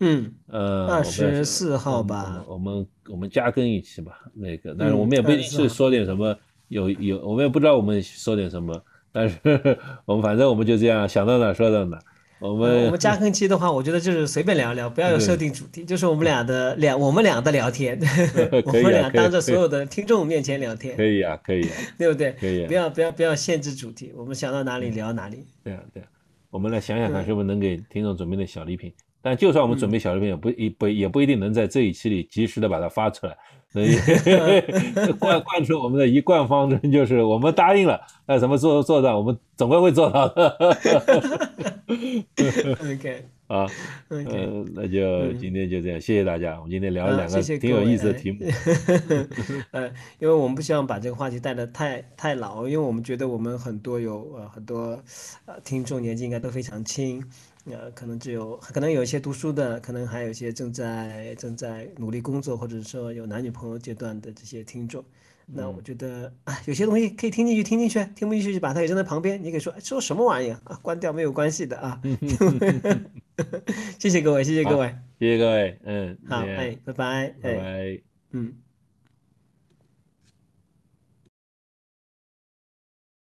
[0.00, 2.44] 嗯，呃，二十四号吧。
[2.48, 6.36] 我们我们加更一期吧，那个，但是我们也不一定是说点什么，
[6.68, 8.80] 有有，我们也不知道我们说点什么，
[9.12, 9.38] 但是
[10.04, 11.98] 我们反正我们就这样想到哪说到哪。
[12.48, 17.98] 我们我们加更期的话，我觉得就是随便聊聊，不要有设定主题，就是我们俩的两我们俩的聊天，
[18.66, 21.66] 我们俩当着所有的听众面前聊天，可以啊，可以，
[21.96, 22.32] 对不对？
[22.32, 25.46] 可以，不要不要不要限制主题，我们想到哪里聊哪里。
[25.62, 26.06] 对啊对啊，
[26.50, 28.92] 我们来想想看，是不是能给听众准备点小礼品？
[29.22, 33.34] 但就算我们准备小礼品，也不一不也不一定能在这一期里及时的把它发出来。
[33.74, 33.96] 所以
[35.18, 40.56] 贯贯彻我们的一贯方针，就是我们答应了，那什么做做到，我们总归会做到的。
[41.88, 43.66] OK， 啊，
[44.10, 46.54] 嗯，那就今天就这样，谢谢大家。
[46.54, 48.38] 我们今天聊了两个挺有意思的题目。
[49.72, 49.88] 呃，
[50.20, 54.96] 因为我们不希望把这个话题带的太太老，因为我们觉得我们很多有呃很多
[55.46, 57.20] 呃听众年纪应该都非常轻。
[57.66, 65.04] 呃，可能只有可能有一些读书的，可能还有一些正在正在努力工作，或者说有男女朋友阶段的这些听众。
[65.46, 69.42] 那我觉得啊，有些东西可以听进去，听进去，听不进去就把它给扔在旁边。
[69.42, 72.00] 你可以说说什么玩意啊，关掉没有关系的啊。
[73.98, 78.00] 谢谢各位，谢谢各位，谢谢各位，嗯，好，哎，拜拜，拜拜，
[78.32, 78.63] 嗯。